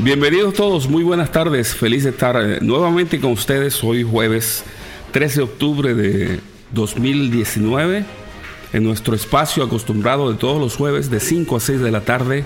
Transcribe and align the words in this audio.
Bienvenidos 0.00 0.54
todos, 0.54 0.88
muy 0.88 1.02
buenas 1.02 1.32
tardes, 1.32 1.74
feliz 1.74 2.04
de 2.04 2.10
estar 2.10 2.36
eh, 2.40 2.60
nuevamente 2.62 3.18
con 3.18 3.32
ustedes 3.32 3.82
hoy 3.82 4.04
jueves 4.04 4.62
13 5.10 5.38
de 5.38 5.42
octubre 5.42 5.92
de 5.92 6.38
2019 6.70 8.04
en 8.72 8.84
nuestro 8.84 9.16
espacio 9.16 9.64
acostumbrado 9.64 10.30
de 10.30 10.38
todos 10.38 10.60
los 10.60 10.76
jueves 10.76 11.10
de 11.10 11.18
5 11.18 11.56
a 11.56 11.60
6 11.60 11.80
de 11.80 11.90
la 11.90 12.02
tarde, 12.02 12.44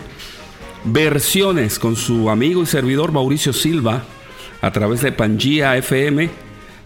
versiones 0.85 1.79
con 1.79 1.95
su 1.95 2.31
amigo 2.31 2.63
y 2.63 2.67
servidor 2.67 3.13
Mauricio 3.13 3.53
Silva 3.53 4.03
a 4.63 4.73
través 4.73 5.03
de 5.03 5.13
Pangía 5.13 5.77
FM, 5.77 6.31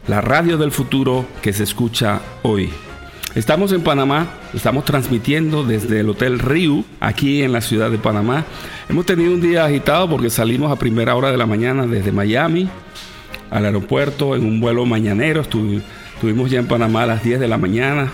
la 0.08 0.20
radio 0.20 0.58
del 0.58 0.72
futuro 0.72 1.26
que 1.42 1.52
se 1.52 1.62
escucha 1.62 2.20
hoy. 2.42 2.70
Estamos 3.36 3.70
en 3.72 3.82
Panamá, 3.82 4.28
estamos 4.54 4.86
transmitiendo 4.86 5.62
desde 5.62 6.00
el 6.00 6.08
Hotel 6.08 6.38
Riu, 6.38 6.86
aquí 7.00 7.42
en 7.42 7.52
la 7.52 7.60
ciudad 7.60 7.90
de 7.90 7.98
Panamá. 7.98 8.46
Hemos 8.88 9.04
tenido 9.04 9.34
un 9.34 9.42
día 9.42 9.66
agitado 9.66 10.08
porque 10.08 10.30
salimos 10.30 10.72
a 10.72 10.76
primera 10.76 11.14
hora 11.14 11.30
de 11.30 11.36
la 11.36 11.44
mañana 11.44 11.86
desde 11.86 12.12
Miami 12.12 12.66
al 13.50 13.66
aeropuerto 13.66 14.36
en 14.36 14.46
un 14.46 14.58
vuelo 14.58 14.86
mañanero. 14.86 15.42
estuvimos 15.42 16.50
ya 16.50 16.60
en 16.60 16.66
Panamá 16.66 17.02
a 17.02 17.06
las 17.08 17.22
10 17.22 17.38
de 17.38 17.46
la 17.46 17.58
mañana. 17.58 18.10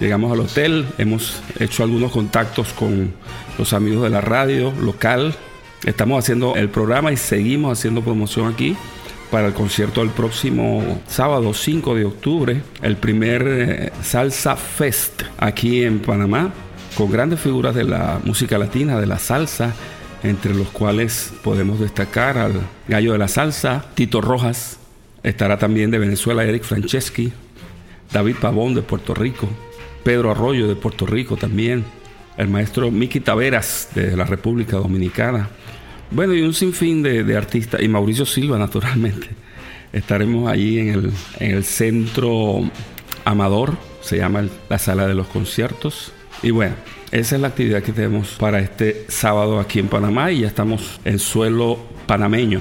Llegamos 0.00 0.32
al 0.32 0.40
hotel, 0.40 0.86
hemos 0.96 1.42
hecho 1.58 1.82
algunos 1.82 2.10
contactos 2.10 2.72
con 2.72 3.12
los 3.58 3.74
amigos 3.74 4.04
de 4.04 4.08
la 4.08 4.22
radio 4.22 4.72
local. 4.80 5.34
Estamos 5.84 6.18
haciendo 6.18 6.56
el 6.56 6.70
programa 6.70 7.12
y 7.12 7.18
seguimos 7.18 7.78
haciendo 7.78 8.00
promoción 8.00 8.50
aquí 8.50 8.74
para 9.30 9.46
el 9.46 9.54
concierto 9.54 10.00
del 10.00 10.10
próximo 10.10 11.00
sábado 11.06 11.54
5 11.54 11.94
de 11.94 12.04
octubre, 12.04 12.62
el 12.82 12.96
primer 12.96 13.46
eh, 13.46 13.92
Salsa 14.02 14.56
Fest 14.56 15.22
aquí 15.38 15.84
en 15.84 16.00
Panamá, 16.00 16.52
con 16.96 17.10
grandes 17.10 17.40
figuras 17.40 17.74
de 17.74 17.84
la 17.84 18.20
música 18.24 18.58
latina, 18.58 18.98
de 18.98 19.06
la 19.06 19.18
salsa, 19.18 19.72
entre 20.22 20.54
los 20.54 20.68
cuales 20.68 21.32
podemos 21.42 21.78
destacar 21.78 22.38
al 22.38 22.54
gallo 22.88 23.12
de 23.12 23.18
la 23.18 23.28
salsa, 23.28 23.84
Tito 23.94 24.20
Rojas, 24.20 24.78
estará 25.22 25.58
también 25.58 25.90
de 25.90 25.98
Venezuela 25.98 26.44
Eric 26.44 26.64
Franceschi, 26.64 27.32
David 28.12 28.36
Pavón 28.40 28.74
de 28.74 28.82
Puerto 28.82 29.14
Rico, 29.14 29.48
Pedro 30.02 30.32
Arroyo 30.32 30.66
de 30.66 30.74
Puerto 30.74 31.06
Rico 31.06 31.36
también, 31.36 31.84
el 32.36 32.48
maestro 32.48 32.90
Miki 32.90 33.20
Taveras 33.20 33.90
de 33.94 34.16
la 34.16 34.24
República 34.24 34.76
Dominicana, 34.76 35.48
bueno, 36.10 36.34
y 36.34 36.42
un 36.42 36.54
sinfín 36.54 37.02
de, 37.02 37.36
artistas, 37.36 37.80
y 37.82 37.88
Mauricio 37.88 38.26
Silva, 38.26 38.58
naturalmente. 38.58 39.28
Estaremos 39.92 40.48
allí 40.50 40.78
en 40.78 41.12
el, 41.40 41.64
centro 41.64 42.60
Amador, 43.24 43.76
se 44.00 44.18
llama 44.18 44.44
la 44.68 44.78
sala 44.78 45.06
de 45.06 45.14
los 45.14 45.26
conciertos. 45.26 46.12
Y 46.42 46.50
bueno, 46.50 46.74
esa 47.10 47.36
es 47.36 47.42
la 47.42 47.48
actividad 47.48 47.82
que 47.82 47.92
tenemos 47.92 48.30
para 48.38 48.60
este 48.60 49.04
sábado 49.08 49.58
aquí 49.58 49.78
en 49.78 49.88
Panamá 49.88 50.30
y 50.30 50.40
ya 50.40 50.46
estamos 50.46 51.00
en 51.04 51.18
suelo 51.18 51.78
panameño. 52.06 52.60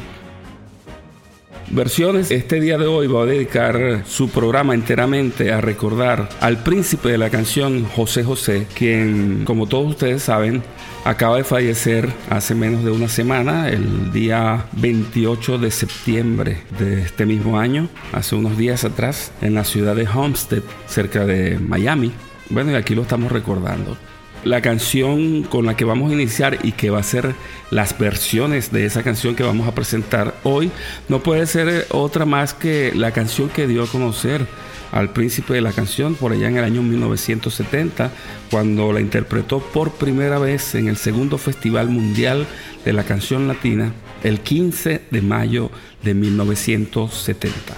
Versiones, 1.72 2.32
este 2.32 2.60
día 2.60 2.80
de 2.80 2.88
hoy 2.88 3.06
va 3.06 3.22
a 3.22 3.26
dedicar 3.28 4.04
su 4.08 4.30
programa 4.30 4.74
enteramente 4.74 5.52
a 5.52 5.62
recordar 5.62 6.28
al 6.42 6.64
príncipe 6.64 7.10
de 7.10 7.20
la 7.20 7.30
canción 7.30 7.86
José 7.86 8.24
José, 8.24 8.66
quien, 8.74 9.44
como 9.46 9.68
todos 9.68 9.92
ustedes 9.92 10.24
saben, 10.24 10.64
acaba 11.06 11.38
de 11.38 11.44
fallecer 11.44 12.10
hace 12.32 12.56
menos 12.56 12.84
de 12.84 12.90
una 12.90 13.08
semana, 13.08 13.70
el 13.70 14.12
día 14.12 14.66
28 14.78 15.60
de 15.60 15.70
septiembre 15.70 16.58
de 16.80 17.04
este 17.04 17.28
mismo 17.28 17.60
año, 17.60 17.88
hace 18.14 18.36
unos 18.36 18.58
días 18.58 18.84
atrás, 18.84 19.32
en 19.44 19.54
la 19.54 19.64
ciudad 19.64 19.96
de 19.96 20.08
Homestead, 20.08 20.64
cerca 20.88 21.28
de 21.28 21.60
Miami. 21.60 22.12
Bueno, 22.50 22.72
y 22.72 22.76
aquí 22.76 22.96
lo 22.96 23.04
estamos 23.04 23.32
recordando. 23.32 23.96
La 24.44 24.62
canción 24.62 25.44
con 25.44 25.66
la 25.66 25.76
que 25.76 25.86
vamos 25.86 26.12
a 26.12 26.14
iniciar 26.14 26.60
y 26.64 26.72
que 26.72 26.90
va 26.90 27.00
a 27.00 27.04
ser 27.04 27.36
las 27.72 27.98
versiones 27.98 28.72
de 28.72 28.86
esa 28.86 29.04
canción 29.04 29.36
que 29.36 29.44
vamos 29.44 29.68
a 29.68 29.76
presentar 29.76 30.36
hoy 30.44 30.72
no 31.08 31.22
puede 31.22 31.46
ser 31.46 31.88
otra 31.92 32.26
más 32.26 32.54
que 32.54 32.92
la 32.96 33.12
canción 33.12 33.50
que 33.50 33.68
dio 33.68 33.84
a 33.84 33.88
conocer 33.88 34.46
al 34.92 35.12
príncipe 35.12 35.54
de 35.54 35.62
la 35.62 35.72
canción 35.72 36.16
por 36.16 36.32
allá 36.32 36.48
en 36.48 36.58
el 36.58 36.64
año 36.64 36.82
1970 36.82 38.12
cuando 38.50 38.92
la 38.92 39.02
interpretó 39.02 39.60
por 39.60 39.92
primera 39.92 40.40
vez 40.40 40.74
en 40.76 40.88
el 40.88 40.98
segundo 40.98 41.38
Festival 41.38 41.90
Mundial 41.90 42.48
de 42.86 42.94
la 42.94 43.04
Canción 43.04 43.48
Latina 43.48 43.94
el 44.24 44.40
15 44.40 45.02
de 45.12 45.22
mayo 45.22 45.70
de 46.04 46.14
1970. 46.14 47.74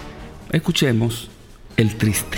Escuchemos 0.51 1.29
El 1.77 1.95
Triste. 1.97 2.37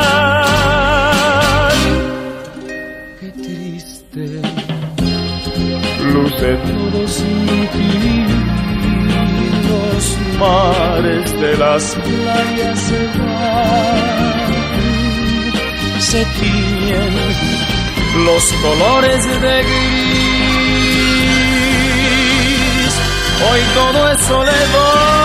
Luce 6.13 6.55
todo 6.67 7.07
sin 7.07 7.67
ti. 7.73 8.25
Los 9.69 10.03
mares 10.39 11.27
de 11.39 11.57
las 11.57 11.95
playas 11.95 12.79
se 12.79 13.01
van, 13.19 14.41
se 15.99 16.25
tiñen 16.39 17.13
los 18.25 18.43
colores 18.63 19.41
de 19.41 19.63
gris. 19.63 20.11
Hoy 23.49 23.61
todo 23.73 23.99
es 24.11 24.21
soledad. 24.21 25.20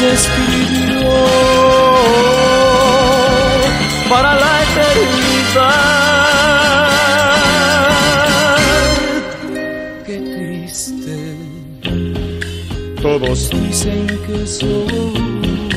Escribió 0.00 1.10
para 4.08 4.34
la 4.34 4.62
eternidad. 4.62 5.78
Qué 10.06 10.16
triste, 10.18 11.36
todos 13.02 13.50
dicen 13.50 14.06
que 14.26 14.46
soy, 14.46 15.68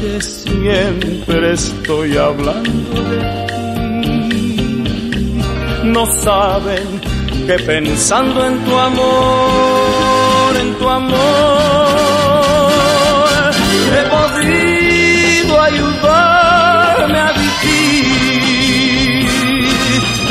que 0.00 0.20
siempre 0.20 1.52
estoy 1.52 2.16
hablando 2.16 3.02
de 3.10 3.18
ti. 3.46 5.40
No 5.84 6.04
saben 6.06 7.00
que 7.46 7.58
pensando 7.60 8.44
en 8.44 8.64
tu 8.64 8.76
amor, 8.76 9.81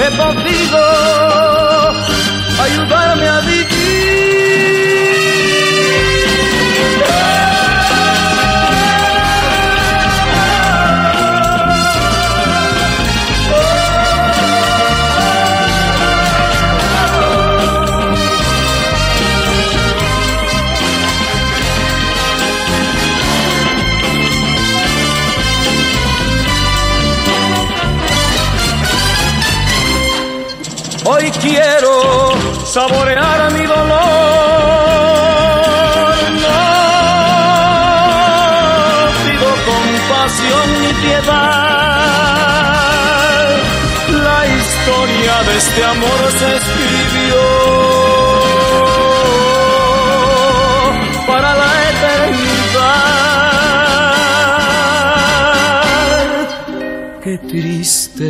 he 0.01 1.10
quiero 31.41 32.31
saborear 32.65 33.51
mi 33.53 33.65
dolor. 33.65 34.01
No 36.43 36.59
pido 39.23 39.49
compasión 39.71 40.65
ni 40.81 40.91
piedad. 41.03 41.31
La 44.27 44.39
historia 44.57 45.33
de 45.47 45.53
este 45.57 45.81
amor 45.83 46.21
se 46.39 46.47
escribió 46.57 47.43
para 51.27 51.49
la 51.55 51.71
eternidad. 51.91 52.91
Qué 57.23 57.33
triste 57.37 58.29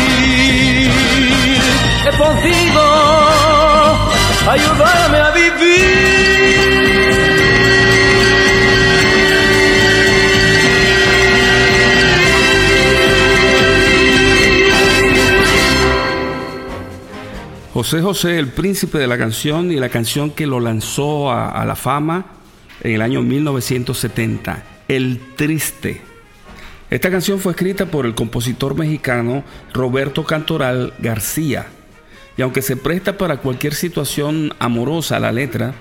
he 2.03 2.11
podido 2.13 2.81
ayudarme 4.49 5.17
a 5.17 5.31
vivir. 5.31 6.81
José 17.73 18.01
José, 18.01 18.37
el 18.37 18.47
príncipe 18.47 18.97
de 18.97 19.07
la 19.07 19.17
canción 19.17 19.71
y 19.71 19.75
la 19.75 19.89
canción 19.89 20.31
que 20.31 20.45
lo 20.45 20.59
lanzó 20.59 21.31
a, 21.31 21.49
a 21.49 21.65
la 21.65 21.75
fama 21.75 22.25
en 22.81 22.93
el 22.93 23.01
año 23.01 23.21
1970, 23.21 24.63
El 24.87 25.21
Triste. 25.35 26.01
Esta 26.89 27.09
canción 27.09 27.39
fue 27.39 27.53
escrita 27.53 27.85
por 27.85 28.05
el 28.05 28.15
compositor 28.15 28.75
mexicano 28.75 29.43
Roberto 29.73 30.25
Cantoral 30.25 30.93
García 30.99 31.67
y 32.37 32.41
aunque 32.41 32.61
se 32.61 32.77
presta 32.77 33.17
para 33.17 33.37
cualquier 33.37 33.73
situación 33.73 34.53
amorosa 34.59 35.19
la 35.19 35.31
letra, 35.31 35.73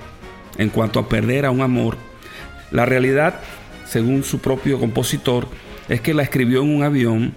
en 0.59 0.69
cuanto 0.69 0.99
a 0.99 1.09
perder 1.09 1.47
a 1.47 1.51
un 1.51 1.61
amor, 1.61 1.97
la 2.71 2.87
realidad, 2.87 3.41
según 3.87 4.25
su 4.25 4.41
propio 4.41 4.79
compositor, 4.79 5.49
es 5.89 6.01
que 6.01 6.15
la 6.15 6.23
escribió 6.23 6.63
en 6.63 6.75
un 6.75 6.83
avión 6.83 7.35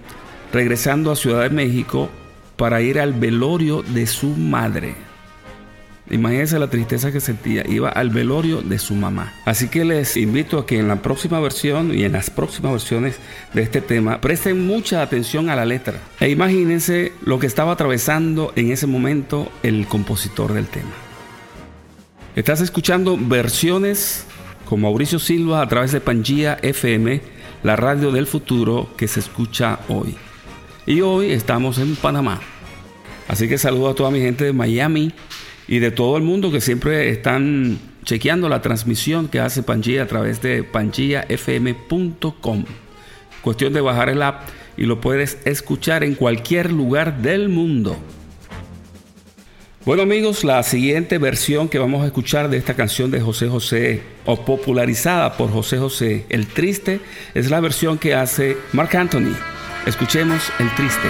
regresando 0.51 1.11
a 1.11 1.15
Ciudad 1.15 1.43
de 1.43 1.49
México 1.49 2.09
para 2.57 2.81
ir 2.81 2.99
al 2.99 3.13
velorio 3.13 3.81
de 3.81 4.05
su 4.05 4.27
madre. 4.27 4.95
Imagínense 6.09 6.59
la 6.59 6.69
tristeza 6.69 7.11
que 7.11 7.21
sentía. 7.21 7.63
Iba 7.67 7.89
al 7.89 8.09
velorio 8.09 8.61
de 8.61 8.77
su 8.77 8.93
mamá. 8.93 9.33
Así 9.45 9.69
que 9.69 9.85
les 9.85 10.17
invito 10.17 10.59
a 10.59 10.65
que 10.65 10.77
en 10.77 10.87
la 10.87 11.01
próxima 11.01 11.39
versión 11.39 11.97
y 11.97 12.03
en 12.03 12.11
las 12.11 12.29
próximas 12.29 12.73
versiones 12.73 13.19
de 13.53 13.61
este 13.61 13.81
tema 13.81 14.19
presten 14.19 14.67
mucha 14.67 15.01
atención 15.01 15.49
a 15.49 15.55
la 15.55 15.65
letra. 15.65 15.99
E 16.19 16.29
imagínense 16.29 17.13
lo 17.23 17.39
que 17.39 17.47
estaba 17.47 17.71
atravesando 17.71 18.51
en 18.55 18.71
ese 18.71 18.85
momento 18.85 19.51
el 19.63 19.87
compositor 19.87 20.53
del 20.53 20.67
tema. 20.67 20.91
Estás 22.35 22.61
escuchando 22.61 23.17
versiones 23.17 24.25
con 24.65 24.81
Mauricio 24.81 25.19
Silva 25.19 25.61
a 25.61 25.67
través 25.67 25.91
de 25.91 26.01
Pangía 26.01 26.57
FM, 26.61 27.21
la 27.63 27.75
radio 27.75 28.11
del 28.11 28.27
futuro 28.27 28.89
que 28.97 29.07
se 29.07 29.19
escucha 29.19 29.79
hoy. 29.87 30.15
Y 30.85 31.01
hoy 31.01 31.31
estamos 31.31 31.77
en 31.77 31.95
Panamá. 31.95 32.41
Así 33.27 33.47
que 33.47 33.57
saludo 33.57 33.89
a 33.89 33.95
toda 33.95 34.11
mi 34.11 34.19
gente 34.19 34.43
de 34.43 34.51
Miami, 34.51 35.13
y 35.67 35.79
de 35.79 35.91
todo 35.91 36.17
el 36.17 36.23
mundo 36.23 36.51
que 36.51 36.61
siempre 36.61 37.09
están 37.09 37.79
chequeando 38.03 38.49
la 38.49 38.61
transmisión 38.61 39.27
que 39.27 39.39
hace 39.39 39.63
Pangía 39.63 40.03
a 40.03 40.07
través 40.07 40.41
de 40.41 40.63
pangiafm.com. 40.63 42.65
Cuestión 43.41 43.73
de 43.73 43.81
bajar 43.81 44.09
el 44.09 44.21
app 44.21 44.47
y 44.77 44.85
lo 44.85 45.01
puedes 45.01 45.37
escuchar 45.45 46.03
en 46.03 46.15
cualquier 46.15 46.71
lugar 46.71 47.21
del 47.21 47.49
mundo. 47.49 47.97
Bueno 49.85 50.03
amigos, 50.03 50.45
la 50.45 50.63
siguiente 50.63 51.17
versión 51.17 51.67
que 51.67 51.77
vamos 51.77 52.03
a 52.03 52.05
escuchar 52.05 52.49
de 52.49 52.55
esta 52.55 52.73
canción 52.73 53.11
de 53.11 53.19
José 53.19 53.49
José, 53.49 54.01
o 54.25 54.45
popularizada 54.45 55.35
por 55.35 55.51
José 55.51 55.77
José, 55.77 56.25
El 56.29 56.47
Triste, 56.47 57.01
es 57.33 57.49
la 57.49 57.59
versión 57.59 57.97
que 57.97 58.15
hace 58.15 58.55
Mark 58.71 58.95
Anthony. 58.95 59.35
Escuchemos 59.85 60.41
El 60.59 60.73
Triste. 60.75 61.09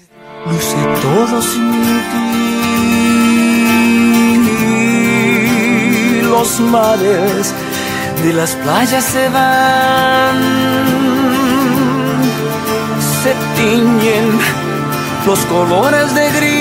luce 0.45 0.77
todo 1.01 1.41
sin 1.41 1.71
ti. 2.11 2.31
Los 6.29 6.59
mares 6.59 7.53
de 8.23 8.33
las 8.33 8.55
playas 8.55 9.03
se 9.03 9.29
van, 9.29 10.37
se 13.23 13.33
tiñen 13.57 14.39
los 15.25 15.39
colores 15.45 16.13
de 16.15 16.31
gris. 16.31 16.60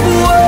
world 0.00 0.39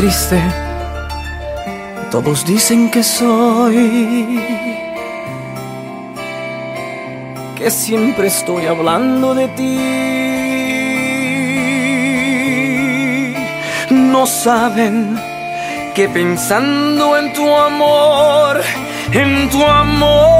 triste, 0.00 0.40
todos 2.10 2.46
dicen 2.46 2.90
que 2.90 3.02
soy 3.02 4.40
que 7.58 7.70
siempre 7.70 8.28
estoy 8.28 8.64
hablando 8.64 9.34
de 9.34 9.48
ti. 9.58 9.78
No 13.90 14.24
saben 14.24 15.20
que 15.94 16.08
pensando 16.08 17.18
en 17.18 17.34
tu 17.34 17.54
amor, 17.54 18.62
en 19.12 19.50
tu 19.50 19.62
amor, 19.62 20.39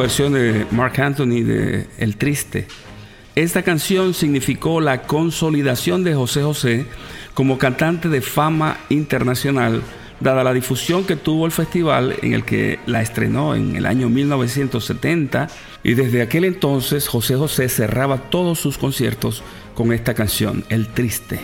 versión 0.00 0.32
de 0.32 0.66
Mark 0.70 0.98
Anthony 0.98 1.42
de 1.44 1.86
El 1.98 2.16
Triste. 2.16 2.66
Esta 3.34 3.62
canción 3.62 4.14
significó 4.14 4.80
la 4.80 5.02
consolidación 5.02 6.04
de 6.04 6.14
José 6.14 6.42
José 6.42 6.86
como 7.34 7.58
cantante 7.58 8.08
de 8.08 8.22
fama 8.22 8.78
internacional, 8.88 9.82
dada 10.18 10.42
la 10.42 10.54
difusión 10.54 11.04
que 11.04 11.16
tuvo 11.16 11.44
el 11.44 11.52
festival 11.52 12.16
en 12.22 12.32
el 12.32 12.44
que 12.44 12.78
la 12.86 13.02
estrenó 13.02 13.54
en 13.54 13.76
el 13.76 13.84
año 13.84 14.08
1970 14.08 15.48
y 15.84 15.92
desde 15.92 16.22
aquel 16.22 16.44
entonces 16.44 17.06
José 17.06 17.36
José 17.36 17.68
cerraba 17.68 18.30
todos 18.30 18.58
sus 18.58 18.78
conciertos 18.78 19.42
con 19.74 19.92
esta 19.92 20.14
canción, 20.14 20.64
El 20.70 20.88
Triste. 20.88 21.40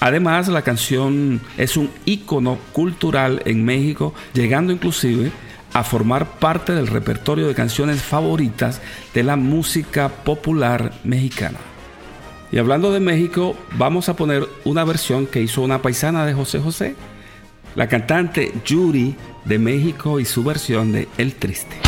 Además, 0.00 0.48
la 0.48 0.60
canción 0.60 1.40
es 1.56 1.78
un 1.78 1.90
ícono 2.04 2.58
cultural 2.72 3.40
en 3.46 3.64
México, 3.64 4.12
llegando 4.34 4.74
inclusive 4.74 5.32
a 5.74 5.84
formar 5.84 6.38
parte 6.38 6.72
del 6.72 6.86
repertorio 6.86 7.46
de 7.46 7.54
canciones 7.54 8.00
favoritas 8.00 8.80
de 9.12 9.22
la 9.24 9.36
música 9.36 10.08
popular 10.08 10.92
mexicana. 11.04 11.58
Y 12.50 12.58
hablando 12.58 12.92
de 12.92 13.00
México, 13.00 13.56
vamos 13.76 14.08
a 14.08 14.14
poner 14.14 14.46
una 14.64 14.84
versión 14.84 15.26
que 15.26 15.42
hizo 15.42 15.60
una 15.60 15.82
paisana 15.82 16.24
de 16.24 16.32
José 16.32 16.60
José, 16.60 16.94
la 17.74 17.88
cantante 17.88 18.52
Yuri 18.64 19.16
de 19.44 19.58
México 19.58 20.20
y 20.20 20.24
su 20.24 20.44
versión 20.44 20.92
de 20.92 21.08
El 21.18 21.34
Triste. 21.34 21.83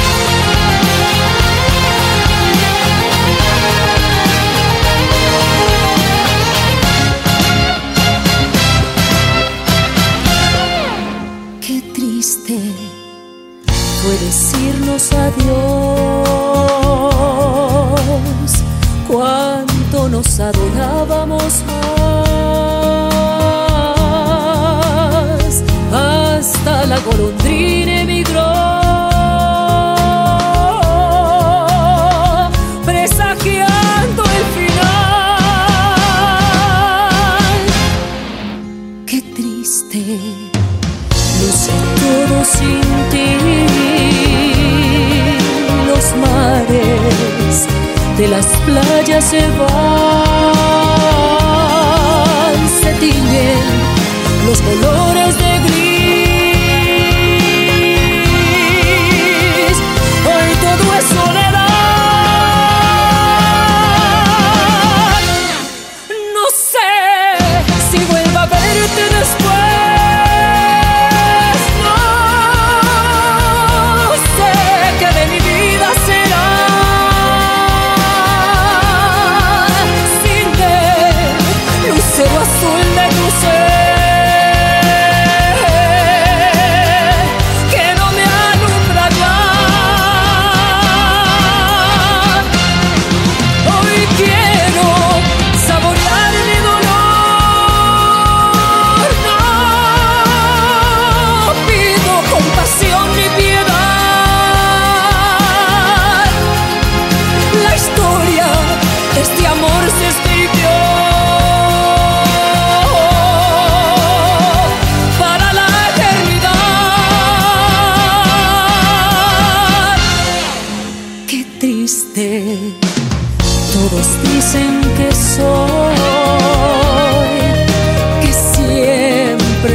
Fue 14.06 14.16
decirnos 14.18 15.12
adiós. 15.12 15.50
Cuánto 19.08 20.08
nos 20.08 20.38
adorábamos. 20.38 21.64
Hasta 25.92 26.86
la 26.86 26.98
golondrina 27.00 28.02
emigró. 28.02 28.85
Playas 48.66 49.24
se 49.24 49.42
van, 49.58 49.68
se 52.82 52.92
tiñen 52.94 53.64
los 54.46 54.60
colores 54.60 55.25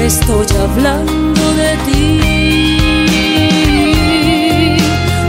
estoy 0.05 0.45
hablando 0.57 1.53
de 1.53 1.77
ti. 1.85 2.19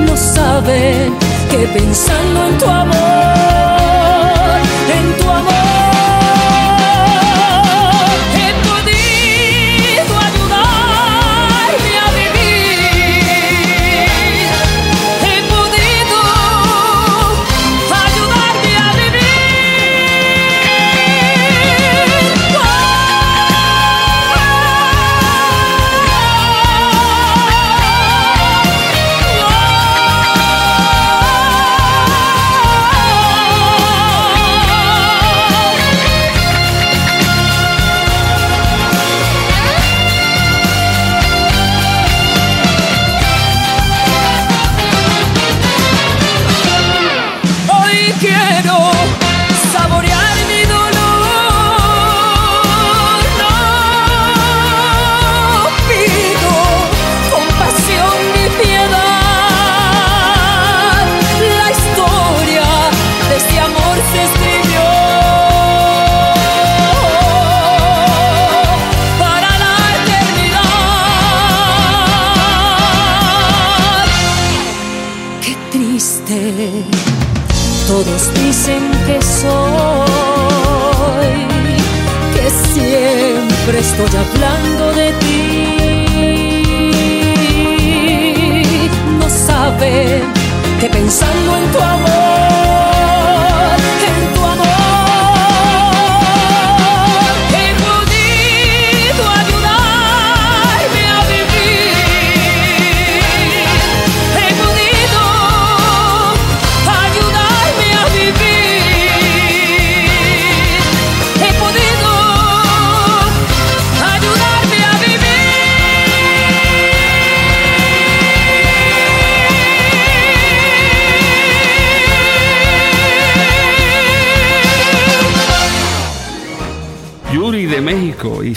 No 0.07 0.17
saben 0.17 1.15
que 1.51 1.59
pensando 1.79 2.47
en 2.47 2.59
tu 2.59 2.67
amor 2.67 3.72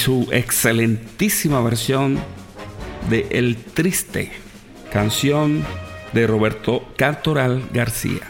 su 0.05 0.27
excelentísima 0.31 1.59
versión 1.61 2.19
de 3.09 3.25
El 3.31 3.55
Triste, 3.55 4.31
canción 4.93 5.63
de 6.13 6.27
Roberto 6.27 6.87
Cantoral 6.95 7.63
García. 7.73 8.21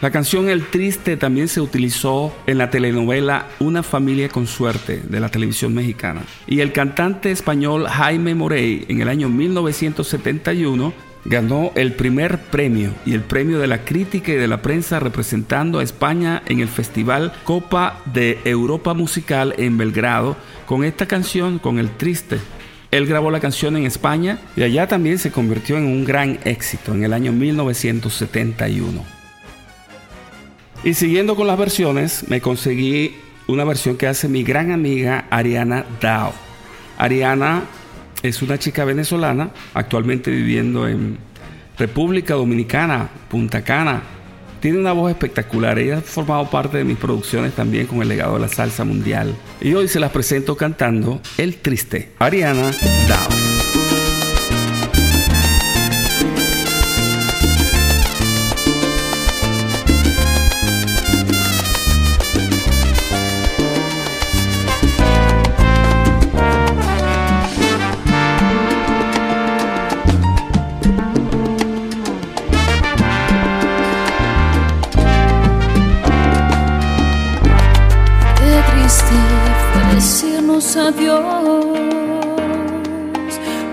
La 0.00 0.12
canción 0.12 0.48
El 0.48 0.66
Triste 0.66 1.16
también 1.16 1.48
se 1.48 1.60
utilizó 1.60 2.32
en 2.46 2.58
la 2.58 2.70
telenovela 2.70 3.48
Una 3.58 3.82
familia 3.82 4.28
con 4.28 4.46
suerte 4.46 5.02
de 5.02 5.18
la 5.18 5.28
televisión 5.28 5.74
mexicana. 5.74 6.22
Y 6.46 6.60
el 6.60 6.70
cantante 6.70 7.32
español 7.32 7.88
Jaime 7.88 8.36
Morey 8.36 8.84
en 8.86 9.00
el 9.00 9.08
año 9.08 9.28
1971 9.28 10.92
ganó 11.28 11.72
el 11.74 11.92
primer 11.92 12.38
premio 12.38 12.92
y 13.04 13.14
el 13.14 13.22
premio 13.22 13.58
de 13.58 13.66
la 13.66 13.84
crítica 13.84 14.32
y 14.32 14.36
de 14.36 14.46
la 14.46 14.62
prensa 14.62 15.00
representando 15.00 15.80
a 15.80 15.82
España 15.82 16.42
en 16.46 16.60
el 16.60 16.68
Festival 16.68 17.32
Copa 17.44 18.00
de 18.06 18.38
Europa 18.44 18.94
Musical 18.94 19.54
en 19.58 19.76
Belgrado 19.76 20.36
con 20.66 20.84
esta 20.84 21.06
canción, 21.06 21.58
con 21.58 21.78
El 21.78 21.90
Triste. 21.90 22.38
Él 22.92 23.06
grabó 23.06 23.30
la 23.30 23.40
canción 23.40 23.76
en 23.76 23.84
España 23.84 24.38
y 24.56 24.62
allá 24.62 24.86
también 24.86 25.18
se 25.18 25.32
convirtió 25.32 25.76
en 25.76 25.86
un 25.86 26.04
gran 26.04 26.38
éxito 26.44 26.94
en 26.94 27.02
el 27.02 27.12
año 27.12 27.32
1971. 27.32 29.04
Y 30.84 30.94
siguiendo 30.94 31.34
con 31.34 31.48
las 31.48 31.58
versiones, 31.58 32.28
me 32.28 32.40
conseguí 32.40 33.16
una 33.48 33.64
versión 33.64 33.96
que 33.96 34.06
hace 34.06 34.28
mi 34.28 34.44
gran 34.44 34.70
amiga 34.70 35.26
Ariana 35.30 35.84
Dao. 36.00 36.32
Ariana 36.98 37.64
es 38.22 38.42
una 38.42 38.58
chica 38.58 38.84
venezolana, 38.84 39.50
actualmente 39.74 40.30
viviendo 40.30 40.88
en 40.88 41.18
República 41.78 42.34
Dominicana, 42.34 43.08
Punta 43.28 43.62
Cana. 43.62 44.02
Tiene 44.60 44.78
una 44.78 44.92
voz 44.92 45.10
espectacular. 45.10 45.78
Ella 45.78 45.98
ha 45.98 46.00
formado 46.00 46.48
parte 46.50 46.78
de 46.78 46.84
mis 46.84 46.96
producciones 46.96 47.52
también 47.52 47.86
con 47.86 48.02
el 48.02 48.08
legado 48.08 48.34
de 48.34 48.40
la 48.40 48.48
salsa 48.48 48.84
mundial. 48.84 49.34
Y 49.60 49.74
hoy 49.74 49.86
se 49.86 50.00
las 50.00 50.10
presento 50.10 50.56
cantando 50.56 51.20
El 51.36 51.56
Triste, 51.56 52.12
Ariana 52.18 52.70
Down. 53.08 53.35
Dios. 80.92 81.24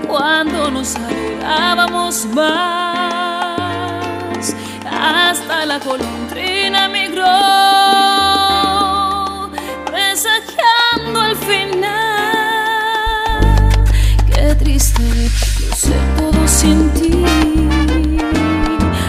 Cuando 0.08 0.72
nos 0.72 0.96
alejábamos 0.96 2.26
más 2.34 2.54
hasta 4.90 5.66
la 5.66 5.80
golondrina 5.80 6.88
migró 6.88 7.26
presagiando 9.86 11.26
el 11.26 11.36
final. 11.36 11.82
Qué 14.34 14.56
triste 14.56 15.04
yo 15.60 15.76
sé 15.76 15.94
todo 16.18 16.48
sin 16.48 16.90
ti. 16.94 17.26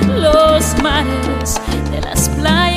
Los 0.09 0.75
mares 0.83 1.61
de 1.91 2.01
las 2.01 2.29
playas 2.31 2.74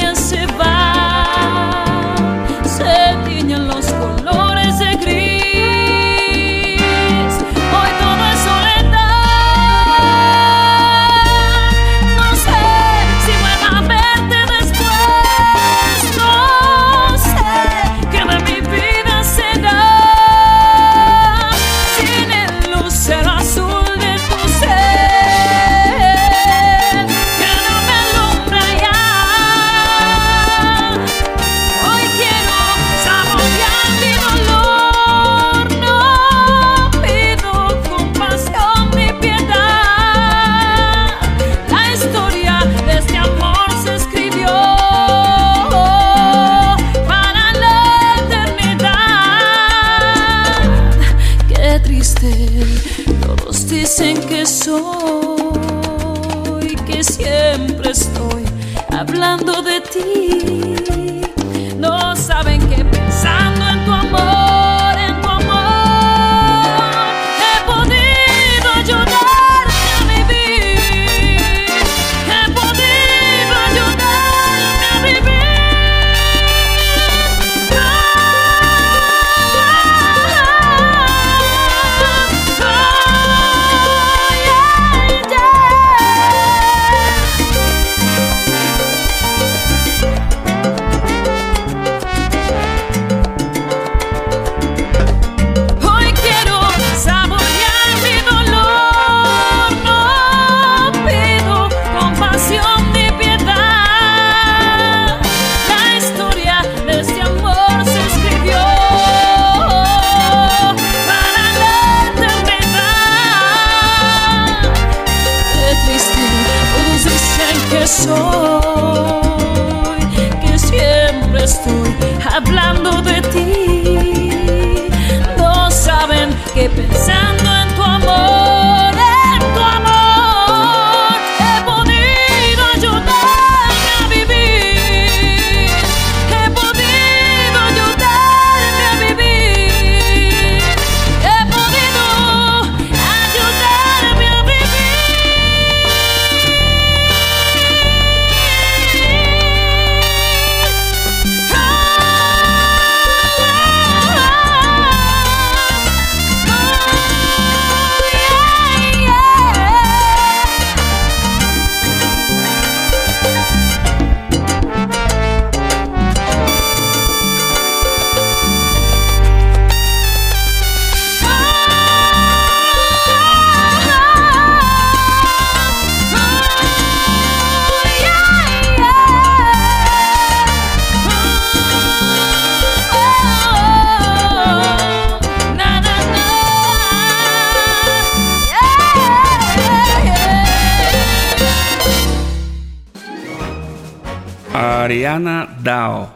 Ariana 194.60 195.56
Dao. 195.62 196.10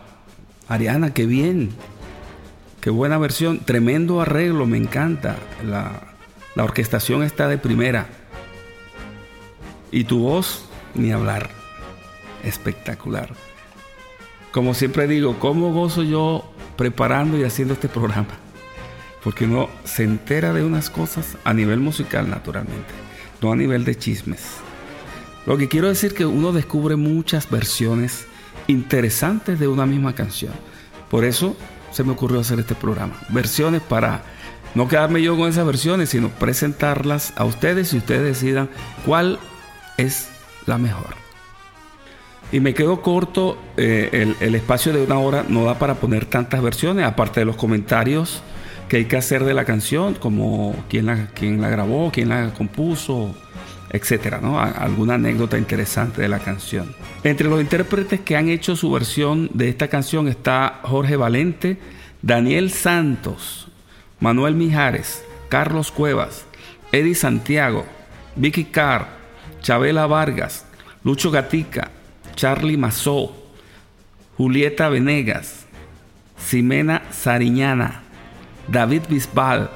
Ariana, 0.67 1.13
qué 1.13 1.27
bien. 1.27 1.69
Qué 2.79 2.89
buena 2.89 3.19
versión. 3.19 3.59
Tremendo 3.59 4.19
arreglo, 4.19 4.65
me 4.65 4.77
encanta. 4.77 5.35
La, 5.63 6.01
la 6.55 6.63
orquestación 6.63 7.21
está 7.21 7.47
de 7.47 7.59
primera. 7.59 8.07
Y 9.91 10.05
tu 10.05 10.21
voz, 10.23 10.65
ni 10.95 11.11
hablar. 11.11 11.51
Espectacular. 12.43 13.29
Como 14.51 14.73
siempre 14.73 15.07
digo, 15.07 15.37
¿cómo 15.37 15.71
gozo 15.71 16.01
yo 16.01 16.51
preparando 16.77 17.37
y 17.37 17.43
haciendo 17.43 17.75
este 17.75 17.89
programa? 17.89 18.39
Porque 19.23 19.45
uno 19.45 19.69
se 19.83 20.03
entera 20.03 20.51
de 20.51 20.63
unas 20.63 20.89
cosas 20.89 21.37
a 21.43 21.53
nivel 21.53 21.79
musical, 21.79 22.27
naturalmente, 22.27 22.91
no 23.39 23.51
a 23.51 23.55
nivel 23.55 23.85
de 23.85 23.95
chismes. 23.95 24.55
Lo 25.45 25.57
que 25.59 25.67
quiero 25.67 25.89
decir 25.89 26.15
que 26.15 26.25
uno 26.25 26.51
descubre 26.53 26.95
muchas 26.95 27.47
versiones 27.47 28.25
interesantes 28.67 29.59
de 29.59 29.67
una 29.67 29.85
misma 29.85 30.13
canción. 30.13 30.53
Por 31.09 31.25
eso 31.25 31.55
se 31.91 32.03
me 32.03 32.11
ocurrió 32.11 32.39
hacer 32.39 32.59
este 32.59 32.75
programa. 32.75 33.15
Versiones 33.29 33.81
para 33.81 34.23
no 34.75 34.87
quedarme 34.87 35.21
yo 35.21 35.35
con 35.37 35.49
esas 35.49 35.65
versiones, 35.65 36.09
sino 36.09 36.29
presentarlas 36.29 37.33
a 37.35 37.45
ustedes 37.45 37.93
y 37.93 37.97
ustedes 37.97 38.23
decidan 38.23 38.69
cuál 39.05 39.39
es 39.97 40.29
la 40.65 40.77
mejor. 40.77 41.21
Y 42.51 42.59
me 42.59 42.73
quedo 42.73 43.01
corto, 43.01 43.57
eh, 43.77 44.35
el, 44.39 44.55
espacio 44.55 44.91
de 44.91 45.03
una 45.03 45.19
hora 45.19 45.45
no 45.47 45.63
da 45.63 45.79
para 45.79 45.95
poner 45.95 46.25
tantas 46.25 46.61
versiones, 46.61 47.05
aparte 47.05 47.39
de 47.39 47.45
los 47.45 47.55
comentarios 47.55 48.43
que 48.89 48.97
hay 48.97 49.05
que 49.05 49.15
hacer 49.15 49.45
de 49.45 49.53
la 49.53 49.63
canción, 49.63 50.15
como 50.15 50.75
quién 50.89 51.05
la, 51.05 51.27
quién 51.27 51.61
la 51.61 51.69
grabó, 51.69 52.11
quién 52.11 52.27
la 52.27 52.53
compuso, 52.53 53.33
etcétera, 53.91 54.39
¿no? 54.41 54.59
Alguna 54.59 55.15
anécdota 55.15 55.57
interesante 55.57 56.21
de 56.21 56.29
la 56.29 56.39
canción. 56.39 56.95
Entre 57.23 57.47
los 57.47 57.59
intérpretes 57.59 58.21
que 58.21 58.37
han 58.37 58.47
hecho 58.47 58.75
su 58.75 58.91
versión 58.91 59.49
de 59.53 59.69
esta 59.69 59.89
canción 59.89 60.27
está 60.27 60.79
Jorge 60.83 61.17
Valente, 61.17 61.77
Daniel 62.21 62.71
Santos, 62.71 63.67
Manuel 64.19 64.55
Mijares, 64.55 65.23
Carlos 65.49 65.91
Cuevas, 65.91 66.45
Eddie 66.91 67.15
Santiago, 67.15 67.85
Vicky 68.35 68.65
Carr, 68.65 69.07
Chabela 69.61 70.07
Vargas, 70.07 70.65
Lucho 71.03 71.29
Gatica, 71.31 71.91
Charlie 72.35 72.77
Mazó, 72.77 73.35
Julieta 74.37 74.87
Venegas, 74.89 75.65
Ximena 76.37 77.03
Sariñana, 77.11 78.03
David 78.67 79.03
Bisbal, 79.09 79.69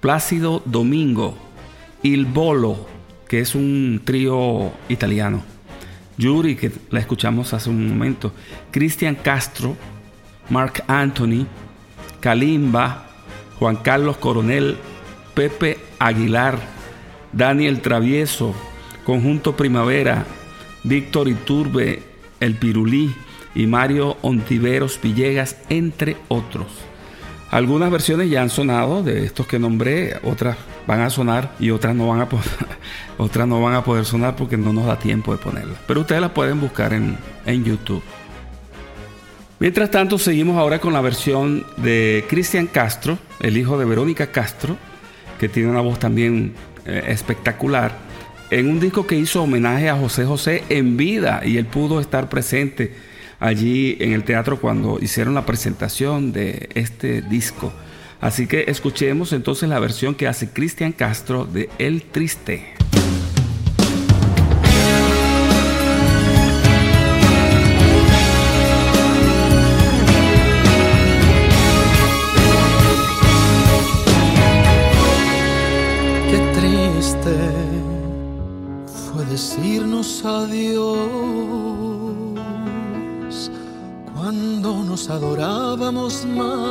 Plácido 0.00 0.62
Domingo, 0.64 1.36
Il 2.02 2.24
Bolo, 2.26 2.93
que 3.28 3.40
es 3.40 3.54
un 3.54 4.02
trío 4.04 4.72
italiano, 4.88 5.42
Yuri, 6.16 6.56
que 6.56 6.70
la 6.90 7.00
escuchamos 7.00 7.52
hace 7.54 7.70
un 7.70 7.88
momento, 7.88 8.32
Cristian 8.70 9.16
Castro, 9.16 9.76
Mark 10.50 10.84
Anthony, 10.86 11.46
Kalimba, 12.20 13.06
Juan 13.58 13.76
Carlos 13.76 14.16
Coronel, 14.18 14.76
Pepe 15.34 15.78
Aguilar, 15.98 16.58
Daniel 17.32 17.80
Travieso, 17.80 18.54
Conjunto 19.04 19.56
Primavera, 19.56 20.24
Víctor 20.84 21.28
Iturbe, 21.28 22.02
El 22.40 22.54
Pirulí 22.54 23.14
y 23.54 23.66
Mario 23.66 24.16
Ontiveros 24.22 25.00
Villegas, 25.02 25.56
entre 25.68 26.16
otros. 26.28 26.66
Algunas 27.50 27.90
versiones 27.90 28.30
ya 28.30 28.42
han 28.42 28.50
sonado 28.50 29.02
de 29.02 29.24
estos 29.24 29.46
que 29.46 29.58
nombré, 29.58 30.18
otras 30.24 30.56
van 30.86 31.00
a 31.00 31.10
sonar 31.10 31.54
y 31.58 31.70
otras 31.70 31.94
no 31.94 32.08
van 32.08 32.20
a 32.20 32.28
poder, 32.28 32.46
otras 33.18 33.46
no 33.46 33.60
van 33.60 33.74
a 33.74 33.84
poder 33.84 34.04
sonar 34.04 34.36
porque 34.36 34.56
no 34.56 34.72
nos 34.72 34.86
da 34.86 34.98
tiempo 34.98 35.32
de 35.32 35.38
ponerlas. 35.38 35.78
Pero 35.86 36.00
ustedes 36.00 36.20
las 36.20 36.32
pueden 36.32 36.60
buscar 36.60 36.92
en, 36.92 37.16
en 37.46 37.64
YouTube. 37.64 38.02
Mientras 39.60 39.90
tanto, 39.90 40.18
seguimos 40.18 40.58
ahora 40.58 40.80
con 40.80 40.92
la 40.92 41.00
versión 41.00 41.64
de 41.76 42.24
Cristian 42.28 42.66
Castro, 42.66 43.18
el 43.40 43.56
hijo 43.56 43.78
de 43.78 43.84
Verónica 43.84 44.26
Castro, 44.26 44.76
que 45.38 45.48
tiene 45.48 45.70
una 45.70 45.80
voz 45.80 45.98
también 45.98 46.54
eh, 46.84 47.04
espectacular 47.08 47.92
en 48.50 48.68
un 48.68 48.78
disco 48.78 49.06
que 49.06 49.16
hizo 49.16 49.42
homenaje 49.42 49.88
a 49.88 49.96
José 49.96 50.24
José 50.24 50.64
en 50.68 50.96
vida 50.96 51.40
y 51.44 51.56
él 51.56 51.66
pudo 51.66 51.98
estar 51.98 52.28
presente 52.28 52.94
allí 53.40 53.96
en 54.00 54.12
el 54.12 54.22
teatro 54.24 54.60
cuando 54.60 54.98
hicieron 55.00 55.34
la 55.34 55.46
presentación 55.46 56.32
de 56.32 56.68
este 56.74 57.22
disco. 57.22 57.72
Así 58.24 58.46
que 58.46 58.64
escuchemos 58.68 59.34
entonces 59.34 59.68
la 59.68 59.78
versión 59.78 60.14
que 60.14 60.26
hace 60.26 60.48
Cristian 60.48 60.92
Castro 60.92 61.44
de 61.44 61.68
El 61.78 62.02
Triste. 62.02 62.74
adiós 80.24 80.94
cuando 84.14 84.84
nos 84.84 85.10
adorábamos 85.10 86.24
más 86.24 86.63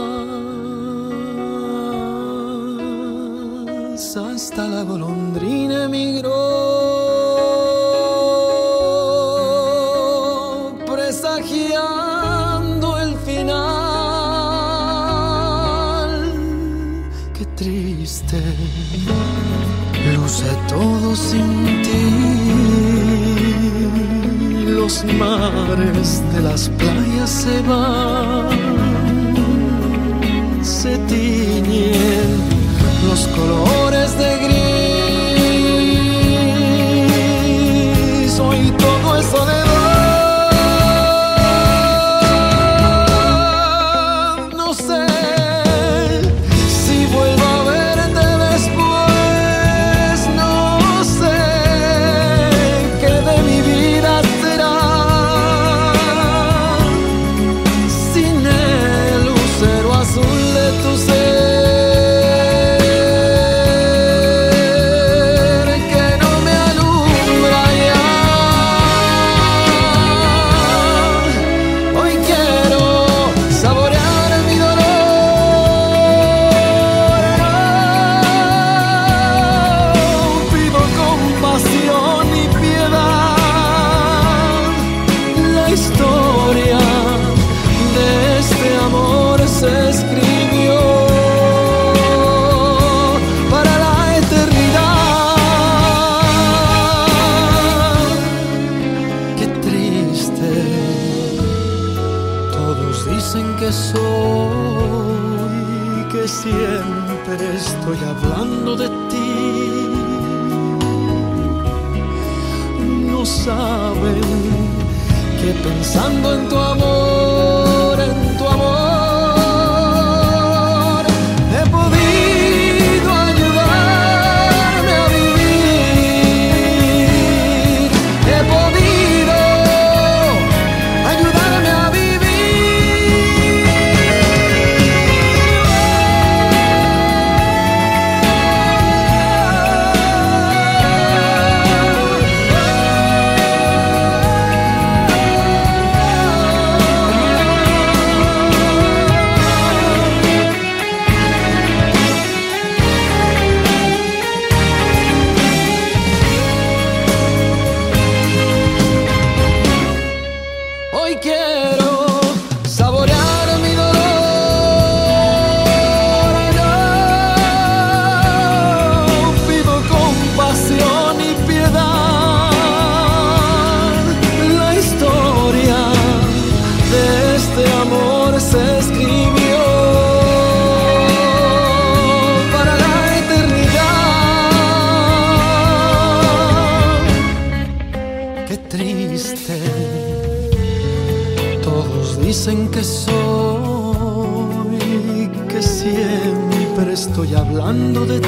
estoy 197.73 197.87
hablando 197.87 198.05
de 198.05 198.22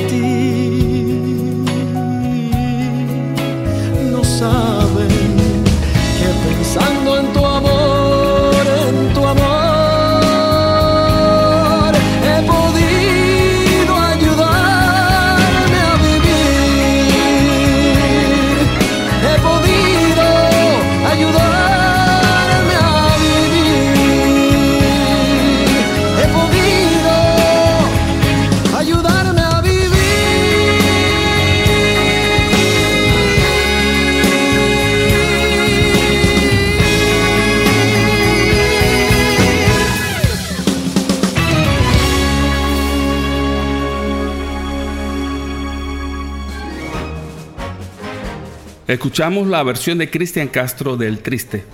Escuchamos 48.96 49.48
la 49.48 49.62
versión 49.62 49.98
de 49.98 50.10
Cristian 50.10 50.48
Castro 50.48 50.96
del 50.96 51.20
Triste. 51.20 51.66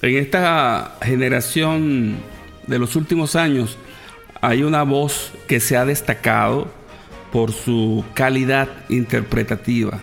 En 0.00 0.16
esta 0.16 0.96
generación 1.02 2.16
de 2.66 2.78
los 2.78 2.96
últimos 2.96 3.36
años 3.36 3.76
hay 4.40 4.62
una 4.62 4.84
voz 4.84 5.32
que 5.46 5.60
se 5.60 5.76
ha 5.76 5.84
destacado 5.84 6.66
por 7.30 7.52
su 7.52 8.06
calidad 8.14 8.70
interpretativa. 8.88 10.00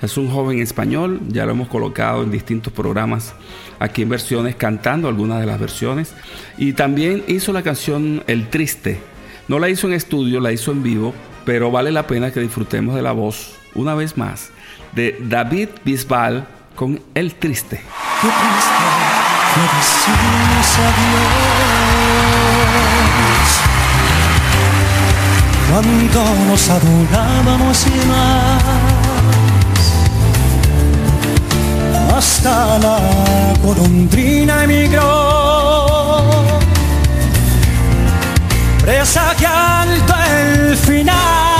Es 0.00 0.16
un 0.16 0.30
joven 0.30 0.60
español, 0.60 1.18
ya 1.26 1.46
lo 1.46 1.50
hemos 1.50 1.66
colocado 1.66 2.22
en 2.22 2.30
distintos 2.30 2.72
programas 2.72 3.34
aquí 3.80 4.02
en 4.02 4.08
versiones, 4.08 4.54
cantando 4.54 5.08
algunas 5.08 5.40
de 5.40 5.46
las 5.46 5.58
versiones. 5.58 6.14
Y 6.58 6.74
también 6.74 7.24
hizo 7.26 7.52
la 7.52 7.64
canción 7.64 8.22
El 8.28 8.50
Triste. 8.50 9.00
No 9.48 9.58
la 9.58 9.68
hizo 9.68 9.88
en 9.88 9.94
estudio, 9.94 10.38
la 10.38 10.52
hizo 10.52 10.70
en 10.70 10.84
vivo, 10.84 11.12
pero 11.44 11.72
vale 11.72 11.90
la 11.90 12.06
pena 12.06 12.30
que 12.30 12.38
disfrutemos 12.38 12.94
de 12.94 13.02
la 13.02 13.10
voz 13.10 13.56
una 13.74 13.96
vez 13.96 14.16
más 14.16 14.52
de 14.92 15.16
David 15.20 15.68
Bisbal 15.84 16.46
con 16.74 17.00
El 17.14 17.34
Triste. 17.34 17.76
Qué 18.20 18.28
triste 18.28 19.20
fue 19.52 19.62
decirnos 19.78 20.70
adiós 20.88 21.20
Cuando 25.70 26.20
nos 26.46 26.62
adorábamos 26.70 27.86
y 27.86 27.88
más 28.06 28.62
Hasta 32.16 32.78
la 32.78 32.98
golondrina 33.62 34.64
emigró 34.64 36.30
Presagiando 38.84 40.14
el 40.28 40.76
final 40.76 41.59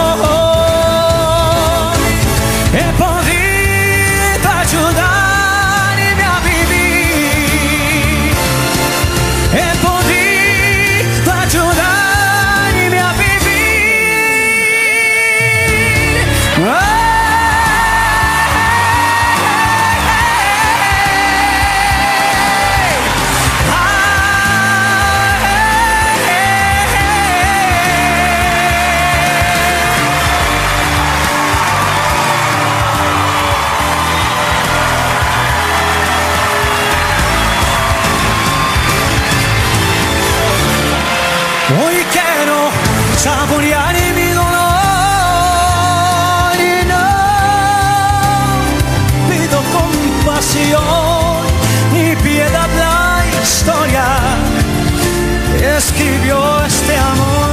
saborear 43.23 43.95
mi 44.17 44.29
dolor 44.39 44.55
y 46.73 46.75
no 46.91 47.07
pido 49.29 49.57
compasión 49.77 51.41
ni 51.93 52.15
piedad 52.15 52.69
la 52.83 53.23
historia 53.43 54.07
escribió 55.77 56.37
este 56.65 56.97
amor. 56.97 57.51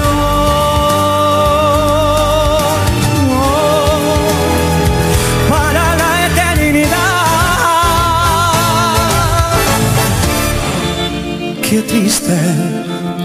Para 5.51 5.85
la 6.01 6.11
eternidad. 6.29 6.99
Qué 11.63 11.79
triste, 11.83 12.37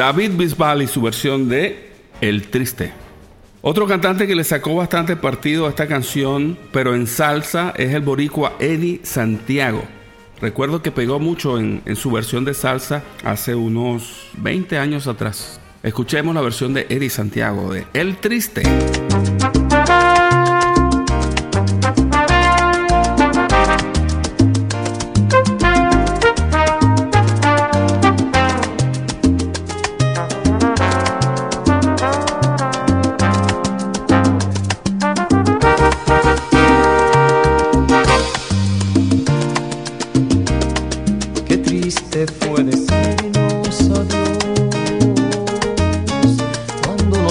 David 0.00 0.30
Bisbal 0.38 0.80
y 0.80 0.86
su 0.86 1.02
versión 1.02 1.50
de 1.50 1.90
El 2.22 2.48
Triste. 2.48 2.90
Otro 3.60 3.86
cantante 3.86 4.26
que 4.26 4.34
le 4.34 4.44
sacó 4.44 4.74
bastante 4.74 5.14
partido 5.14 5.66
a 5.66 5.68
esta 5.68 5.86
canción, 5.86 6.56
pero 6.72 6.94
en 6.94 7.06
salsa, 7.06 7.74
es 7.76 7.92
el 7.92 8.00
boricua 8.00 8.54
Eddie 8.60 9.00
Santiago. 9.02 9.84
Recuerdo 10.40 10.80
que 10.80 10.90
pegó 10.90 11.18
mucho 11.18 11.58
en, 11.58 11.82
en 11.84 11.96
su 11.96 12.10
versión 12.10 12.46
de 12.46 12.54
salsa 12.54 13.02
hace 13.24 13.54
unos 13.54 14.30
20 14.38 14.78
años 14.78 15.06
atrás. 15.06 15.60
Escuchemos 15.82 16.34
la 16.34 16.40
versión 16.40 16.72
de 16.72 16.86
Eddie 16.88 17.10
Santiago 17.10 17.70
de 17.70 17.84
El 17.92 18.16
Triste. 18.16 18.62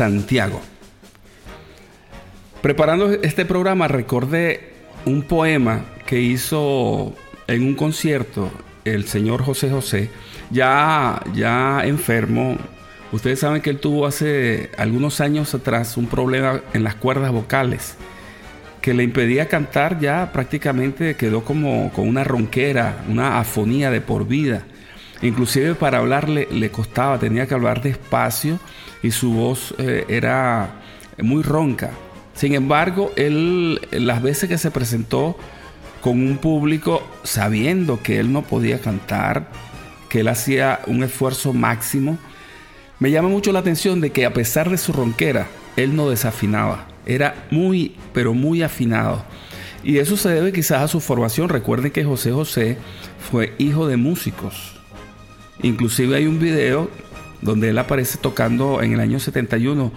Santiago. 0.00 0.62
Preparando 2.62 3.12
este 3.12 3.44
programa 3.44 3.86
recordé 3.86 4.72
un 5.04 5.20
poema 5.20 5.84
que 6.06 6.22
hizo 6.22 7.14
en 7.46 7.66
un 7.66 7.74
concierto 7.74 8.50
el 8.86 9.06
señor 9.06 9.42
José 9.42 9.68
José, 9.68 10.08
ya, 10.50 11.22
ya 11.34 11.82
enfermo. 11.84 12.56
Ustedes 13.12 13.40
saben 13.40 13.60
que 13.60 13.68
él 13.68 13.78
tuvo 13.78 14.06
hace 14.06 14.70
algunos 14.78 15.20
años 15.20 15.52
atrás 15.54 15.98
un 15.98 16.06
problema 16.06 16.62
en 16.72 16.82
las 16.82 16.94
cuerdas 16.94 17.30
vocales 17.30 17.94
que 18.80 18.94
le 18.94 19.02
impedía 19.02 19.48
cantar, 19.48 20.00
ya 20.00 20.32
prácticamente 20.32 21.14
quedó 21.16 21.44
como 21.44 21.92
con 21.92 22.08
una 22.08 22.24
ronquera, 22.24 23.04
una 23.06 23.38
afonía 23.38 23.90
de 23.90 24.00
por 24.00 24.26
vida. 24.26 24.64
Inclusive 25.22 25.74
para 25.74 25.98
hablarle 25.98 26.48
le 26.50 26.70
costaba, 26.70 27.18
tenía 27.18 27.46
que 27.46 27.54
hablar 27.54 27.82
despacio 27.82 28.58
y 29.02 29.10
su 29.10 29.32
voz 29.32 29.74
eh, 29.78 30.04
era 30.08 30.80
muy 31.18 31.42
ronca. 31.42 31.90
Sin 32.34 32.54
embargo, 32.54 33.12
él 33.16 33.80
las 33.90 34.22
veces 34.22 34.48
que 34.48 34.56
se 34.56 34.70
presentó 34.70 35.36
con 36.00 36.26
un 36.26 36.38
público 36.38 37.02
sabiendo 37.22 38.02
que 38.02 38.18
él 38.18 38.32
no 38.32 38.42
podía 38.42 38.80
cantar, 38.80 39.48
que 40.08 40.20
él 40.20 40.28
hacía 40.28 40.80
un 40.86 41.02
esfuerzo 41.02 41.52
máximo, 41.52 42.18
me 42.98 43.10
llama 43.10 43.28
mucho 43.28 43.52
la 43.52 43.58
atención 43.58 44.00
de 44.00 44.10
que 44.10 44.24
a 44.24 44.32
pesar 44.32 44.70
de 44.70 44.78
su 44.78 44.92
ronquera, 44.92 45.48
él 45.76 45.94
no 45.96 46.08
desafinaba. 46.08 46.86
Era 47.06 47.46
muy, 47.50 47.96
pero 48.12 48.34
muy 48.34 48.62
afinado. 48.62 49.24
Y 49.82 49.98
eso 49.98 50.16
se 50.16 50.28
debe 50.30 50.52
quizás 50.52 50.82
a 50.82 50.88
su 50.88 51.00
formación. 51.00 51.48
Recuerden 51.48 51.92
que 51.92 52.04
José 52.04 52.32
José 52.32 52.76
fue 53.30 53.54
hijo 53.58 53.86
de 53.86 53.96
músicos. 53.96 54.79
Inclusive 55.62 56.16
hay 56.16 56.26
un 56.26 56.38
video 56.38 56.90
donde 57.42 57.70
él 57.70 57.78
aparece 57.78 58.18
tocando 58.18 58.82
en 58.82 58.92
el 58.92 59.00
año 59.00 59.18
71 59.18 59.92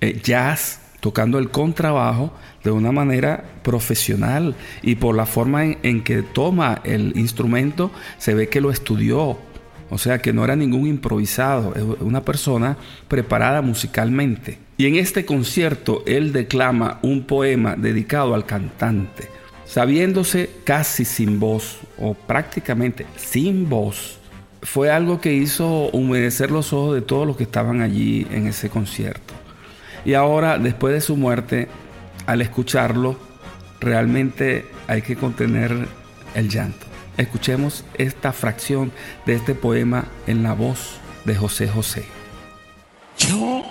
eh, 0.00 0.20
jazz, 0.22 0.80
tocando 1.00 1.38
el 1.38 1.50
contrabajo 1.50 2.32
de 2.64 2.70
una 2.70 2.92
manera 2.92 3.44
profesional 3.62 4.54
y 4.82 4.96
por 4.96 5.14
la 5.14 5.26
forma 5.26 5.64
en 5.64 6.02
que 6.02 6.22
toma 6.22 6.80
el 6.84 7.12
instrumento 7.16 7.90
se 8.18 8.34
ve 8.34 8.48
que 8.48 8.60
lo 8.60 8.70
estudió. 8.70 9.38
O 9.88 9.98
sea 9.98 10.18
que 10.18 10.32
no 10.32 10.44
era 10.44 10.56
ningún 10.56 10.86
improvisado, 10.86 11.74
es 11.76 11.82
una 12.00 12.24
persona 12.24 12.76
preparada 13.06 13.62
musicalmente. 13.62 14.58
Y 14.76 14.86
en 14.86 14.96
este 14.96 15.24
concierto 15.24 16.02
él 16.06 16.32
declama 16.32 16.98
un 17.02 17.22
poema 17.22 17.76
dedicado 17.76 18.34
al 18.34 18.46
cantante, 18.46 19.28
sabiéndose 19.64 20.50
casi 20.64 21.04
sin 21.04 21.38
voz 21.38 21.78
o 21.98 22.14
prácticamente 22.14 23.06
sin 23.16 23.68
voz. 23.68 24.18
Fue 24.66 24.90
algo 24.90 25.20
que 25.20 25.32
hizo 25.32 25.88
humedecer 25.92 26.50
los 26.50 26.72
ojos 26.72 26.96
de 26.96 27.00
todos 27.00 27.24
los 27.24 27.36
que 27.36 27.44
estaban 27.44 27.82
allí 27.82 28.26
en 28.32 28.48
ese 28.48 28.68
concierto. 28.68 29.32
Y 30.04 30.14
ahora, 30.14 30.58
después 30.58 30.92
de 30.92 31.00
su 31.00 31.16
muerte, 31.16 31.68
al 32.26 32.42
escucharlo, 32.42 33.16
realmente 33.80 34.66
hay 34.88 35.02
que 35.02 35.14
contener 35.14 35.86
el 36.34 36.48
llanto. 36.50 36.84
Escuchemos 37.16 37.84
esta 37.94 38.32
fracción 38.32 38.90
de 39.24 39.36
este 39.36 39.54
poema 39.54 40.08
en 40.26 40.42
la 40.42 40.52
voz 40.52 40.98
de 41.24 41.36
José 41.36 41.68
José. 41.68 42.04
Yo 43.18 43.62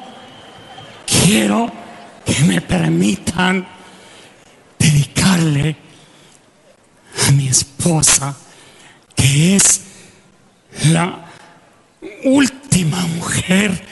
quiero 1.06 1.70
que 2.26 2.42
me 2.46 2.62
permitan 2.62 3.68
dedicarle 4.80 5.76
a 7.28 7.32
mi 7.34 7.50
esposa, 7.50 8.36
que 9.14 9.58
es 9.58 9.85
la 10.86 11.26
última 12.24 13.00
mujer 13.08 13.86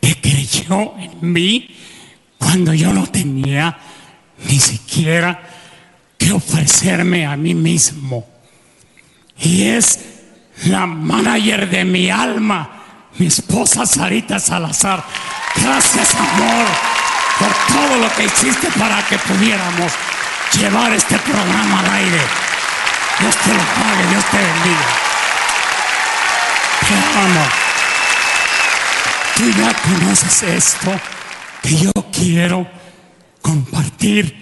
que 0.00 0.20
creyó 0.20 0.94
en 0.98 1.32
mí 1.32 1.76
cuando 2.38 2.72
yo 2.72 2.92
no 2.92 3.06
tenía 3.06 3.78
ni 4.48 4.58
siquiera 4.58 5.40
que 6.16 6.32
ofrecerme 6.32 7.26
a 7.26 7.36
mí 7.36 7.54
mismo. 7.54 8.26
Y 9.38 9.64
es 9.64 9.98
la 10.64 10.86
manager 10.86 11.68
de 11.68 11.84
mi 11.84 12.10
alma, 12.10 12.70
mi 13.18 13.26
esposa 13.26 13.86
Sarita 13.86 14.38
Salazar. 14.38 15.04
Gracias, 15.56 16.14
amor, 16.14 16.66
por 17.38 17.74
todo 17.74 17.96
lo 17.98 18.14
que 18.14 18.24
hiciste 18.24 18.68
para 18.78 19.04
que 19.06 19.18
pudiéramos 19.18 19.92
llevar 20.58 20.92
este 20.92 21.18
programa 21.18 21.80
al 21.80 21.90
aire. 21.90 22.20
Dios 23.20 23.36
te 23.36 23.52
lo 23.52 23.60
pague, 23.60 24.10
Dios 24.10 24.24
te 24.30 24.36
bendiga. 24.38 25.09
Te 26.90 26.96
amo. 26.96 27.44
Tú 29.36 29.44
ya 29.56 29.72
conoces 29.80 30.42
esto 30.42 30.90
que 31.62 31.76
yo 31.76 31.92
quiero 32.12 32.66
compartir 33.40 34.34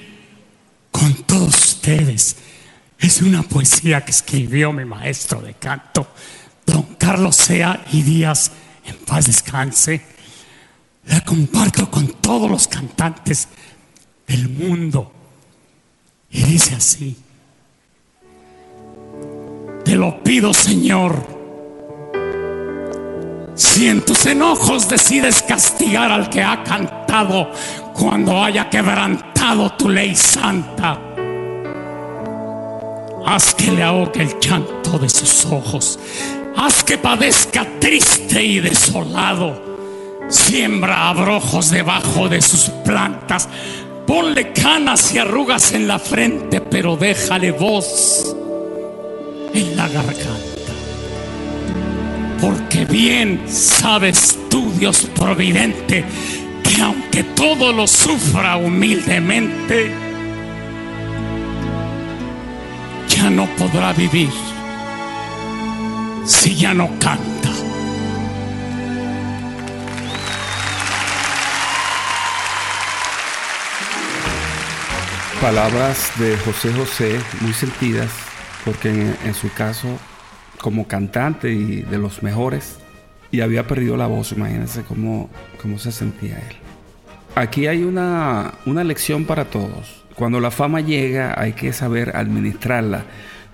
con 0.90 1.12
todos 1.24 1.54
ustedes. 1.54 2.36
Es 2.98 3.20
una 3.20 3.42
poesía 3.42 4.02
que 4.02 4.12
escribió 4.12 4.72
mi 4.72 4.86
maestro 4.86 5.42
de 5.42 5.54
canto, 5.54 6.08
don 6.64 6.94
Carlos 6.94 7.36
Sea 7.36 7.84
y 7.92 8.00
Díaz, 8.00 8.50
en 8.86 8.96
paz 8.96 9.26
descanse. 9.26 10.00
La 11.04 11.20
comparto 11.20 11.90
con 11.90 12.14
todos 12.14 12.50
los 12.50 12.66
cantantes 12.66 13.48
del 14.26 14.48
mundo. 14.48 15.12
Y 16.30 16.44
dice 16.44 16.76
así, 16.76 17.14
te 19.84 19.96
lo 19.96 20.22
pido 20.22 20.54
Señor, 20.54 21.37
si 23.58 23.88
en 23.88 24.04
tus 24.04 24.24
enojos 24.26 24.88
decides 24.88 25.42
castigar 25.42 26.12
al 26.12 26.30
que 26.30 26.40
ha 26.40 26.62
cantado 26.62 27.50
cuando 27.92 28.40
haya 28.42 28.70
quebrantado 28.70 29.72
tu 29.72 29.88
ley 29.88 30.14
santa, 30.14 30.96
haz 33.26 33.54
que 33.56 33.72
le 33.72 33.82
ahogue 33.82 34.22
el 34.22 34.38
llanto 34.38 34.96
de 35.00 35.08
sus 35.08 35.44
ojos, 35.46 35.98
haz 36.56 36.84
que 36.84 36.98
padezca 36.98 37.66
triste 37.80 38.40
y 38.40 38.60
desolado, 38.60 39.60
siembra 40.28 41.08
abrojos 41.08 41.70
debajo 41.72 42.28
de 42.28 42.40
sus 42.40 42.70
plantas, 42.84 43.48
ponle 44.06 44.52
canas 44.52 45.12
y 45.12 45.18
arrugas 45.18 45.72
en 45.72 45.88
la 45.88 45.98
frente, 45.98 46.60
pero 46.60 46.96
déjale 46.96 47.50
voz 47.50 48.36
en 49.52 49.76
la 49.76 49.88
garganta. 49.88 50.57
Porque 52.40 52.84
bien 52.84 53.42
sabes 53.48 54.38
tú, 54.48 54.72
Dios 54.78 55.08
providente, 55.14 56.04
que 56.62 56.82
aunque 56.82 57.24
todo 57.24 57.72
lo 57.72 57.86
sufra 57.86 58.56
humildemente, 58.56 59.92
ya 63.08 63.30
no 63.30 63.46
podrá 63.56 63.92
vivir 63.92 64.30
si 66.24 66.54
ya 66.54 66.74
no 66.74 66.88
canta. 67.00 67.50
Palabras 75.40 76.12
de 76.18 76.36
José 76.38 76.72
José 76.72 77.20
muy 77.40 77.52
sentidas, 77.52 78.10
porque 78.64 78.90
en, 78.90 79.16
en 79.24 79.34
su 79.34 79.50
caso 79.52 79.88
como 80.60 80.86
cantante 80.86 81.52
y 81.52 81.82
de 81.82 81.98
los 81.98 82.22
mejores 82.22 82.78
y 83.30 83.40
había 83.40 83.66
perdido 83.66 83.96
la 83.96 84.06
voz, 84.06 84.32
imagínense 84.32 84.82
cómo, 84.82 85.28
cómo 85.60 85.78
se 85.78 85.92
sentía 85.92 86.36
él. 86.36 86.56
Aquí 87.34 87.66
hay 87.66 87.84
una, 87.84 88.54
una 88.66 88.84
lección 88.84 89.24
para 89.24 89.44
todos. 89.44 90.04
Cuando 90.14 90.40
la 90.40 90.50
fama 90.50 90.80
llega 90.80 91.40
hay 91.40 91.52
que 91.52 91.72
saber 91.72 92.16
administrarla. 92.16 93.04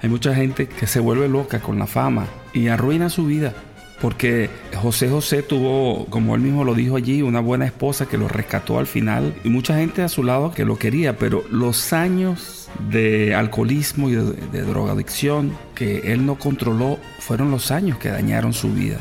Hay 0.02 0.08
mucha 0.08 0.34
gente 0.34 0.66
que 0.66 0.86
se 0.86 1.00
vuelve 1.00 1.28
loca 1.28 1.60
con 1.60 1.78
la 1.78 1.86
fama 1.86 2.26
y 2.52 2.68
arruina 2.68 3.10
su 3.10 3.26
vida. 3.26 3.52
Porque 4.00 4.50
José 4.74 5.08
José 5.08 5.42
tuvo, 5.42 6.06
como 6.06 6.34
él 6.34 6.40
mismo 6.40 6.64
lo 6.64 6.74
dijo 6.74 6.96
allí, 6.96 7.22
una 7.22 7.40
buena 7.40 7.64
esposa 7.64 8.06
que 8.06 8.18
lo 8.18 8.28
rescató 8.28 8.78
al 8.78 8.86
final 8.86 9.34
y 9.44 9.48
mucha 9.48 9.76
gente 9.76 10.02
a 10.02 10.08
su 10.08 10.22
lado 10.22 10.52
que 10.52 10.64
lo 10.64 10.78
quería, 10.78 11.16
pero 11.16 11.44
los 11.50 11.92
años 11.92 12.53
de 12.90 13.34
alcoholismo 13.34 14.08
y 14.08 14.14
de, 14.14 14.62
drogadicción 14.62 15.56
que 15.74 16.12
él 16.12 16.26
no 16.26 16.36
controló 16.38 16.98
fueron 17.18 17.50
los 17.50 17.70
años 17.70 17.98
que 17.98 18.10
dañaron 18.10 18.52
su 18.52 18.72
vida. 18.72 18.98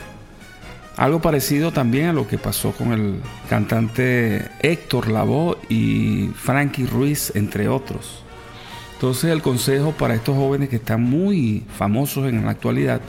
Algo 0.96 1.22
parecido 1.22 1.72
también 1.72 2.08
a 2.08 2.14
lo 2.14 2.28
que 2.28 2.38
pasó 2.38 2.72
con 2.72 2.92
el 2.94 3.16
cantante 3.50 4.48
Héctor 4.62 5.10
Lavoe 5.10 5.58
y 5.68 6.30
Frankie 6.36 6.86
Ruiz, 6.86 7.32
entre 7.36 7.68
otros. 7.68 8.24
Entonces 8.94 9.32
el 9.32 9.42
consejo 9.42 9.92
para 9.92 10.14
estos 10.14 10.36
jóvenes 10.36 10.70
que 10.70 10.76
están 10.76 11.02
muy 11.02 11.64
famosos 11.78 12.30
en 12.30 12.46
la 12.46 12.52
actualidad, 12.52 13.02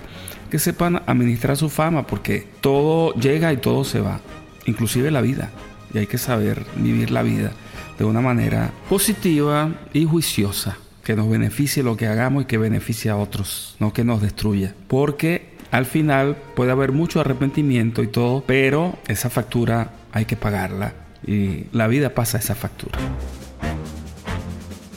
que 0.50 0.58
sepan 0.58 1.02
administrar 1.06 1.56
su 1.56 1.68
fama, 1.68 2.06
porque 2.06 2.46
todo 2.60 3.12
llega 3.14 3.52
y 3.52 3.58
todo 3.58 3.84
se 3.84 4.00
va, 4.00 4.20
inclusive 4.66 5.10
la 5.10 5.20
vida. 5.20 5.50
Y 5.92 5.98
hay 5.98 6.06
que 6.06 6.18
saber 6.18 6.64
vivir 6.76 7.10
la 7.10 7.22
vida 7.22 7.52
de 7.99 8.05
una 8.05 8.20
manera 8.20 8.72
positiva 8.88 9.72
y 9.92 10.05
juiciosa, 10.05 10.78
que 11.03 11.16
nos 11.16 11.28
beneficie 11.28 11.82
lo 11.82 11.97
que 11.97 12.07
hagamos 12.07 12.45
y 12.45 12.47
que 12.47 12.59
beneficie 12.59 13.11
a 13.11 13.16
otros, 13.16 13.76
no 13.78 13.92
que 13.92 14.05
nos 14.05 14.22
destruya. 14.22 14.74
Porque 14.88 15.55
al 15.70 15.86
final 15.86 16.36
puede 16.55 16.70
haber 16.70 16.92
mucho 16.92 17.20
arrepentimiento 17.20 18.03
y 18.03 18.07
todo, 18.07 18.45
pero 18.47 18.99
esa 19.09 19.30
factura 19.30 19.90
hay 20.12 20.24
que 20.24 20.36
pagarla 20.36 20.95
y 21.26 21.64
la 21.72 21.88
vida 21.88 22.14
pasa 22.14 22.38
esa 22.38 22.55
factura. 22.55 22.99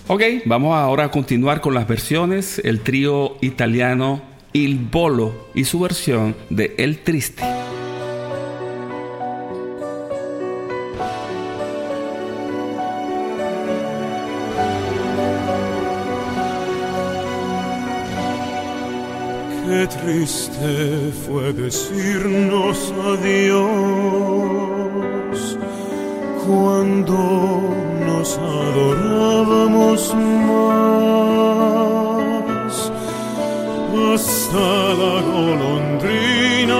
Ok, 0.09 0.21
vamos 0.45 0.75
ahora 0.75 1.05
a 1.05 1.11
continuar 1.11 1.59
con 1.59 1.73
las 1.73 1.87
versiones. 1.87 2.61
El 2.63 2.79
trío 2.79 3.35
italiano 3.41 4.21
Il 4.53 4.77
Bolo 4.77 5.49
y 5.53 5.65
su 5.65 5.79
versión 5.79 6.35
de 6.49 6.75
El 6.77 6.99
Triste. 6.99 7.56
Triste 20.07 21.11
fue 21.25 21.51
decirnos 21.51 22.93
adiós 23.13 23.57
cuando 26.45 27.17
nos 28.07 28.37
adorábamos 28.37 30.01
más. 30.47 31.55
Hasta 34.13 34.69
la 35.01 35.15
golondrina 35.21 36.79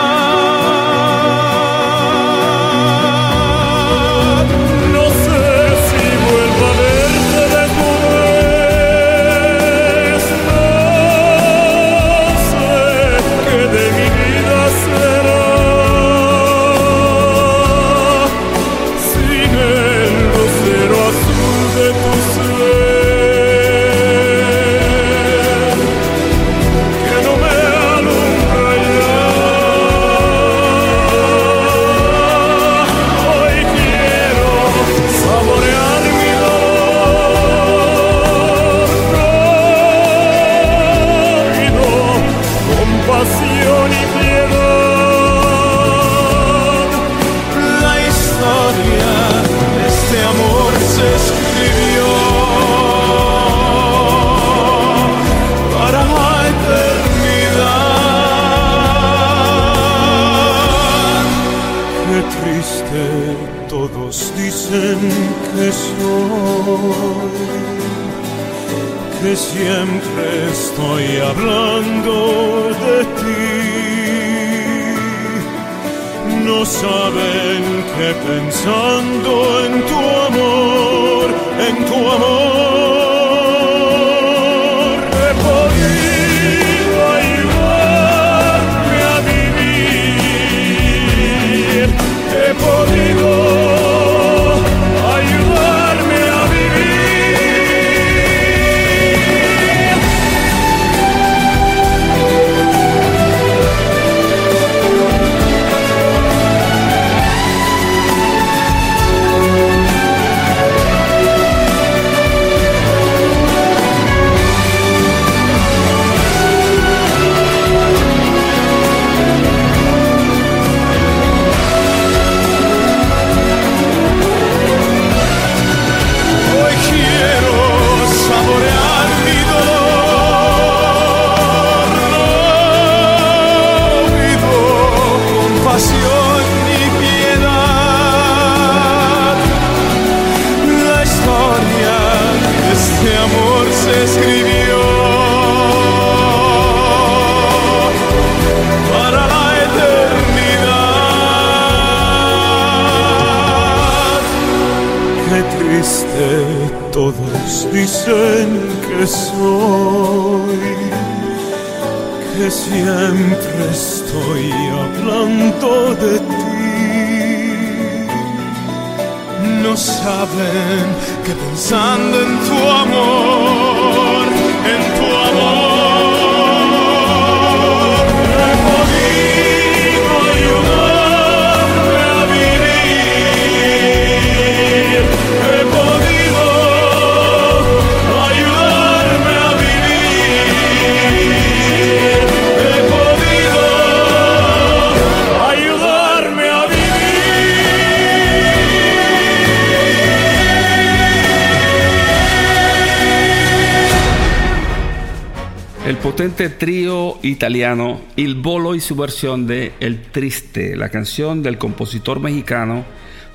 Potente 206.21 206.49
trío 206.49 207.17
italiano 207.23 207.99
Il 208.15 208.35
Bolo 208.35 208.75
y 208.75 208.79
su 208.79 208.95
versión 208.95 209.47
de 209.47 209.73
El 209.79 210.03
Triste, 210.03 210.75
la 210.75 210.89
canción 210.89 211.41
del 211.41 211.57
compositor 211.57 212.19
mexicano 212.19 212.85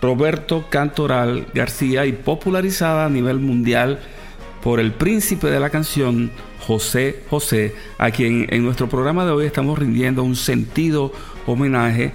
Roberto 0.00 0.66
Cantoral 0.70 1.48
García 1.52 2.06
y 2.06 2.12
popularizada 2.12 3.06
a 3.06 3.10
nivel 3.10 3.40
mundial 3.40 3.98
por 4.62 4.78
el 4.78 4.92
príncipe 4.92 5.48
de 5.48 5.58
la 5.58 5.70
canción 5.70 6.30
José 6.60 7.24
José, 7.28 7.74
a 7.98 8.12
quien 8.12 8.46
en 8.50 8.62
nuestro 8.62 8.88
programa 8.88 9.24
de 9.24 9.32
hoy 9.32 9.46
estamos 9.46 9.76
rindiendo 9.80 10.22
un 10.22 10.36
sentido 10.36 11.12
homenaje 11.44 12.12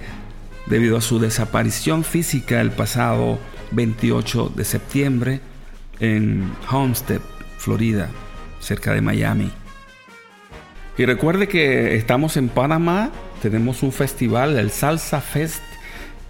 debido 0.64 0.96
a 0.96 1.02
su 1.02 1.18
desaparición 1.18 2.02
física 2.02 2.62
el 2.62 2.70
pasado 2.70 3.38
28 3.72 4.54
de 4.56 4.64
septiembre 4.64 5.40
en 6.00 6.50
Homestead, 6.70 7.20
Florida, 7.58 8.08
cerca 8.58 8.94
de 8.94 9.02
Miami. 9.02 9.61
Y 10.98 11.06
recuerde 11.06 11.48
que 11.48 11.96
estamos 11.96 12.36
en 12.36 12.48
Panamá, 12.48 13.10
tenemos 13.40 13.82
un 13.82 13.92
festival, 13.92 14.58
el 14.58 14.70
Salsa 14.70 15.22
Fest, 15.22 15.62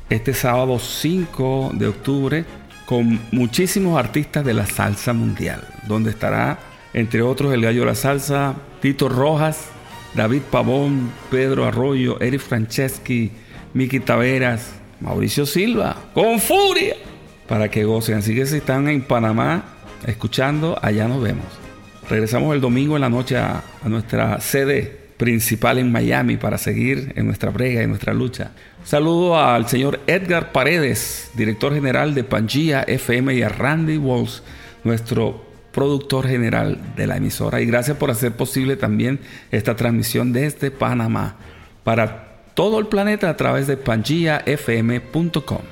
este 0.09 0.35
sábado 0.35 0.79
5 0.79 1.73
de 1.75 1.89
octubre, 1.89 2.45
con 2.87 3.21
muchísimos 3.33 3.99
artistas 3.99 4.45
de 4.45 4.55
la 4.55 4.67
salsa 4.67 5.13
mundial, 5.13 5.67
donde 5.89 6.11
estará, 6.11 6.59
entre 6.95 7.23
otros, 7.23 7.53
el 7.53 7.63
gallo 7.63 7.81
de 7.81 7.87
la 7.87 7.95
salsa, 7.95 8.55
Tito 8.81 9.09
Rojas, 9.09 9.69
David 10.15 10.43
Pavón, 10.51 11.11
Pedro 11.31 11.65
Arroyo, 11.65 12.21
Eric 12.21 12.41
Franceschi, 12.41 13.33
Miki 13.75 13.99
Taveras, 13.99 14.75
Mauricio 15.01 15.45
Silva, 15.45 15.97
con 16.15 16.39
furia, 16.39 16.97
para 17.49 17.69
que 17.71 17.85
gocen. 17.85 18.19
Así 18.19 18.35
que 18.35 18.47
si 18.47 18.59
están 18.59 18.89
en 18.89 19.03
Panamá 19.03 19.65
escuchando, 20.07 20.79
allá 20.81 21.09
nos 21.09 21.21
vemos. 21.21 21.62
Regresamos 22.13 22.55
el 22.55 22.61
domingo 22.61 22.95
en 22.95 23.01
la 23.01 23.09
noche 23.09 23.39
a, 23.39 23.65
nuestra 23.87 24.39
sede 24.39 24.83
principal 25.17 25.79
en 25.79 25.91
Miami 25.91 26.37
para 26.37 26.59
seguir 26.59 27.15
en 27.17 27.25
nuestra 27.25 27.49
brega 27.49 27.83
y 27.83 27.87
nuestra 27.87 28.13
lucha. 28.13 28.51
Saludo 28.85 29.41
al 29.41 29.67
señor 29.67 29.99
Edgar 30.07 30.53
Paredes, 30.53 31.31
director 31.35 31.73
general 31.73 32.15
de 32.15 32.23
Pangea 32.23 32.83
FM 32.83 33.35
y 33.35 33.43
a 33.43 33.49
Randy 33.49 33.97
Walls, 33.97 34.43
nuestro 34.85 35.43
productor 35.73 36.29
general 36.29 36.79
de 36.97 37.07
la 37.07 37.17
emisora. 37.17 37.63
Y 37.63 37.65
gracias 37.65 37.97
por 37.97 38.11
hacer 38.11 38.33
posible 38.33 38.77
también 38.77 39.19
esta 39.51 39.75
transmisión 39.75 40.35
desde 40.35 40.71
Panamá 40.71 41.37
para 41.83 42.43
todo 42.53 42.79
el 42.79 42.89
planeta 42.89 43.31
a 43.31 43.39
través 43.39 43.67
de 43.67 43.79
pangiafm.com. 43.79 45.63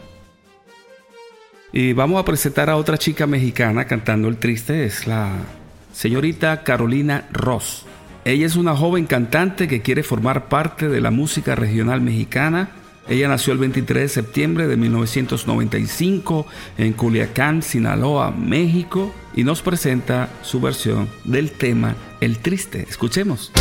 Y 1.74 1.92
vamos 1.92 2.18
a 2.18 2.24
presentar 2.24 2.70
a 2.70 2.76
otra 2.76 2.96
chica 2.96 3.26
mexicana 3.26 3.84
cantando 3.84 4.26
el 4.28 4.38
triste, 4.38 4.86
es 4.86 5.06
la 5.06 5.59
señorita 5.92 6.62
Carolina 6.62 7.28
Ross. 7.32 7.84
Ella 8.24 8.46
es 8.46 8.56
una 8.56 8.76
joven 8.76 9.06
cantante 9.06 9.66
que 9.66 9.82
quiere 9.82 10.02
formar 10.02 10.48
parte 10.48 10.88
de 10.88 11.00
la 11.00 11.10
música 11.10 11.54
regional 11.54 12.00
mexicana. 12.00 12.70
Ella 13.08 13.28
nació 13.28 13.52
el 13.52 13.58
23 13.58 14.02
de 14.02 14.08
septiembre 14.08 14.68
de 14.68 14.76
1995 14.76 16.46
en 16.78 16.92
Culiacán, 16.92 17.62
Sinaloa, 17.62 18.30
México, 18.30 19.14
y 19.34 19.42
nos 19.42 19.62
presenta 19.62 20.28
su 20.42 20.60
versión 20.60 21.08
del 21.24 21.50
tema 21.50 21.96
El 22.20 22.38
Triste. 22.38 22.86
Escuchemos. 22.88 23.52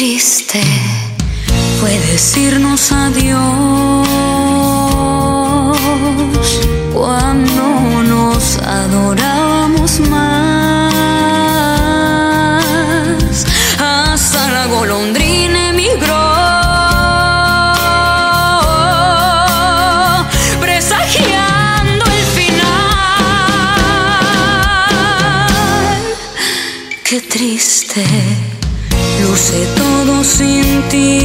Triste 0.00 0.62
fue 1.78 1.90
decirnos 2.10 2.90
adiós 2.90 4.08
cuando 6.90 8.02
nos 8.04 8.56
adorábamos 8.60 10.00
más. 10.08 11.39
Ti. 30.90 31.19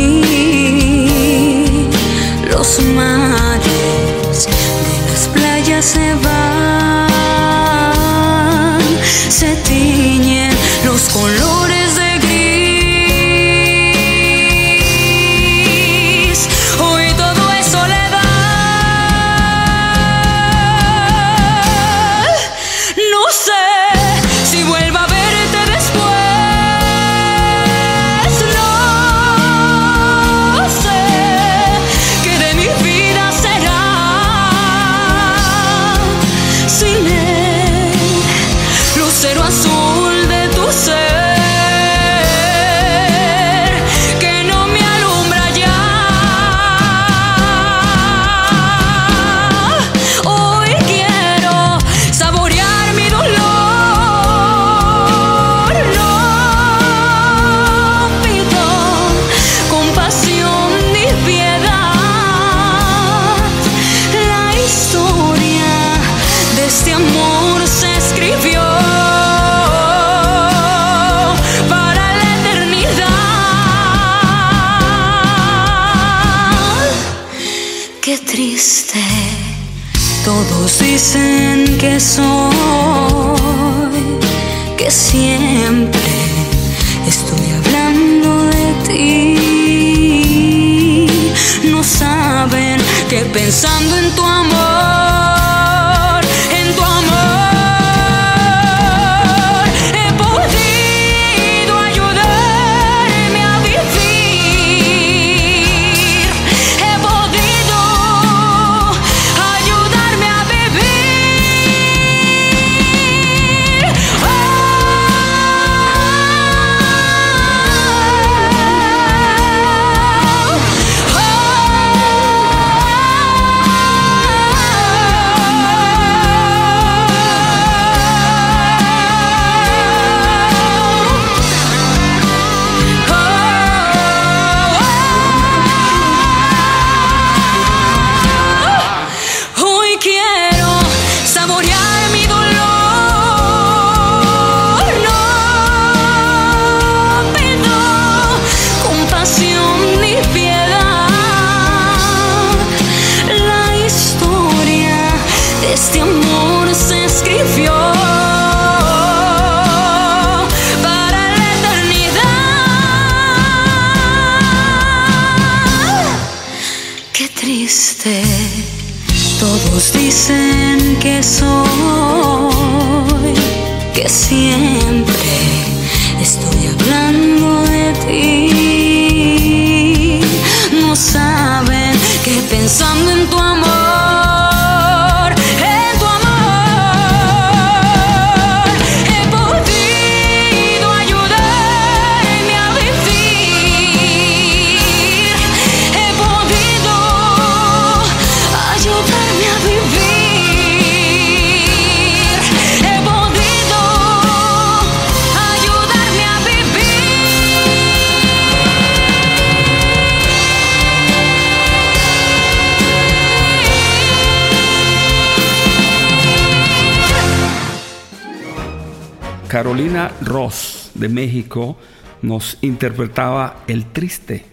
Carolina 219.56 220.12
Ross 220.20 220.92
de 220.96 221.08
México 221.08 221.78
nos 222.22 222.58
interpretaba 222.60 223.64
El 223.68 223.86
Triste. 223.86 224.44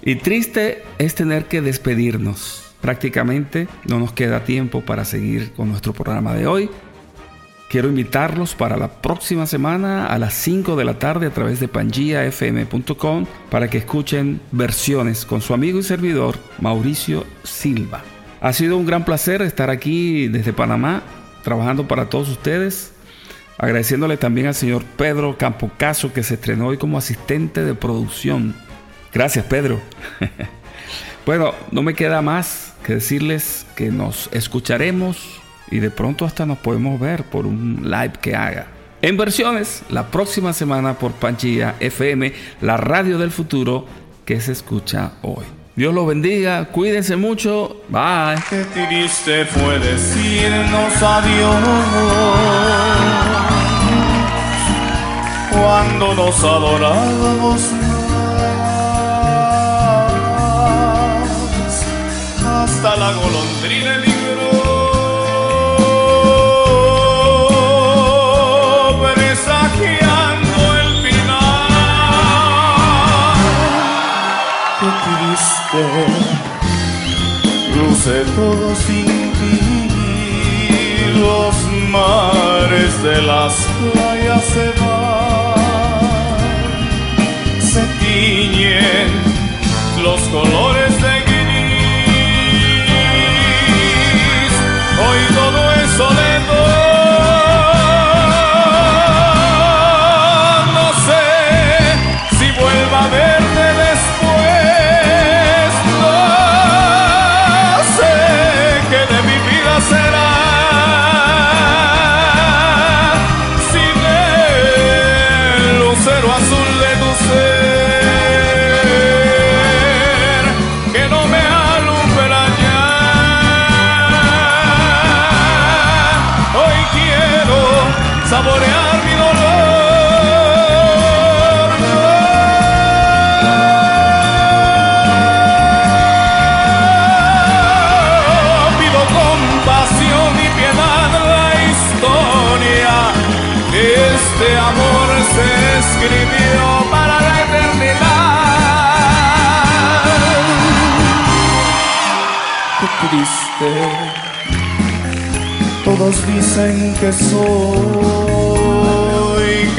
Y 0.00 0.14
triste 0.14 0.84
es 0.98 1.16
tener 1.16 1.46
que 1.46 1.60
despedirnos. 1.60 2.72
Prácticamente 2.80 3.66
no 3.84 3.98
nos 3.98 4.12
queda 4.12 4.44
tiempo 4.44 4.80
para 4.82 5.04
seguir 5.04 5.50
con 5.54 5.70
nuestro 5.70 5.92
programa 5.92 6.34
de 6.34 6.46
hoy. 6.46 6.70
Quiero 7.68 7.88
invitarlos 7.88 8.54
para 8.54 8.76
la 8.76 9.02
próxima 9.02 9.44
semana 9.44 10.06
a 10.06 10.20
las 10.20 10.34
5 10.34 10.76
de 10.76 10.84
la 10.84 11.00
tarde 11.00 11.26
a 11.26 11.34
través 11.34 11.58
de 11.58 11.66
pangiafm.com 11.66 13.26
para 13.50 13.68
que 13.68 13.78
escuchen 13.78 14.40
versiones 14.52 15.24
con 15.24 15.40
su 15.40 15.52
amigo 15.52 15.80
y 15.80 15.82
servidor 15.82 16.36
Mauricio 16.60 17.26
Silva. 17.42 18.04
Ha 18.40 18.52
sido 18.52 18.76
un 18.76 18.86
gran 18.86 19.04
placer 19.04 19.42
estar 19.42 19.68
aquí 19.68 20.28
desde 20.28 20.52
Panamá 20.52 21.02
trabajando 21.42 21.88
para 21.88 22.08
todos 22.08 22.28
ustedes. 22.28 22.92
Agradeciéndole 23.58 24.16
también 24.16 24.46
al 24.48 24.54
señor 24.54 24.84
Pedro 24.96 25.36
Campocaso 25.38 26.12
que 26.12 26.22
se 26.22 26.34
estrenó 26.34 26.68
hoy 26.68 26.78
como 26.78 26.98
asistente 26.98 27.64
de 27.64 27.74
producción. 27.74 28.54
Gracias 29.12 29.44
Pedro. 29.44 29.80
bueno, 31.26 31.52
no 31.70 31.82
me 31.82 31.94
queda 31.94 32.22
más 32.22 32.74
que 32.82 32.94
decirles 32.94 33.66
que 33.76 33.90
nos 33.90 34.28
escucharemos 34.32 35.40
y 35.70 35.78
de 35.78 35.90
pronto 35.90 36.24
hasta 36.24 36.46
nos 36.46 36.58
podemos 36.58 36.98
ver 37.00 37.24
por 37.24 37.46
un 37.46 37.82
live 37.84 38.14
que 38.20 38.34
haga. 38.34 38.66
En 39.00 39.16
versiones, 39.16 39.82
la 39.90 40.10
próxima 40.10 40.52
semana 40.52 40.94
por 40.94 41.12
Panchilla 41.12 41.74
FM, 41.80 42.32
la 42.60 42.76
radio 42.76 43.18
del 43.18 43.30
futuro 43.30 43.86
que 44.24 44.40
se 44.40 44.52
escucha 44.52 45.12
hoy. 45.22 45.61
Dios 45.74 45.94
los 45.94 46.06
bendiga, 46.06 46.66
cuídense 46.66 47.16
mucho, 47.16 47.78
bye. 47.88 48.36
Qué 48.50 48.62
triste 48.74 49.46
fue 49.46 49.78
decirnos 49.78 51.02
adiós 51.02 51.56
cuando 55.50 56.14
nos 56.14 56.44
adorábamos 56.44 57.72
más. 57.72 58.52
Hasta 62.44 62.96
la 62.96 63.12
golondrina 63.12 63.61
triste 75.72 75.88
luce 77.74 78.24
todo 78.36 78.74
sin 78.74 79.06
ti. 79.06 79.58
Los 81.18 81.54
mares 81.90 83.02
de 83.02 83.22
las 83.22 83.54
playas 83.92 84.44
se 84.44 84.66
van, 84.80 85.54
se 87.60 87.82
tiñen 88.00 89.10
los 90.02 90.20
colores 90.28 90.92
de 91.02 91.21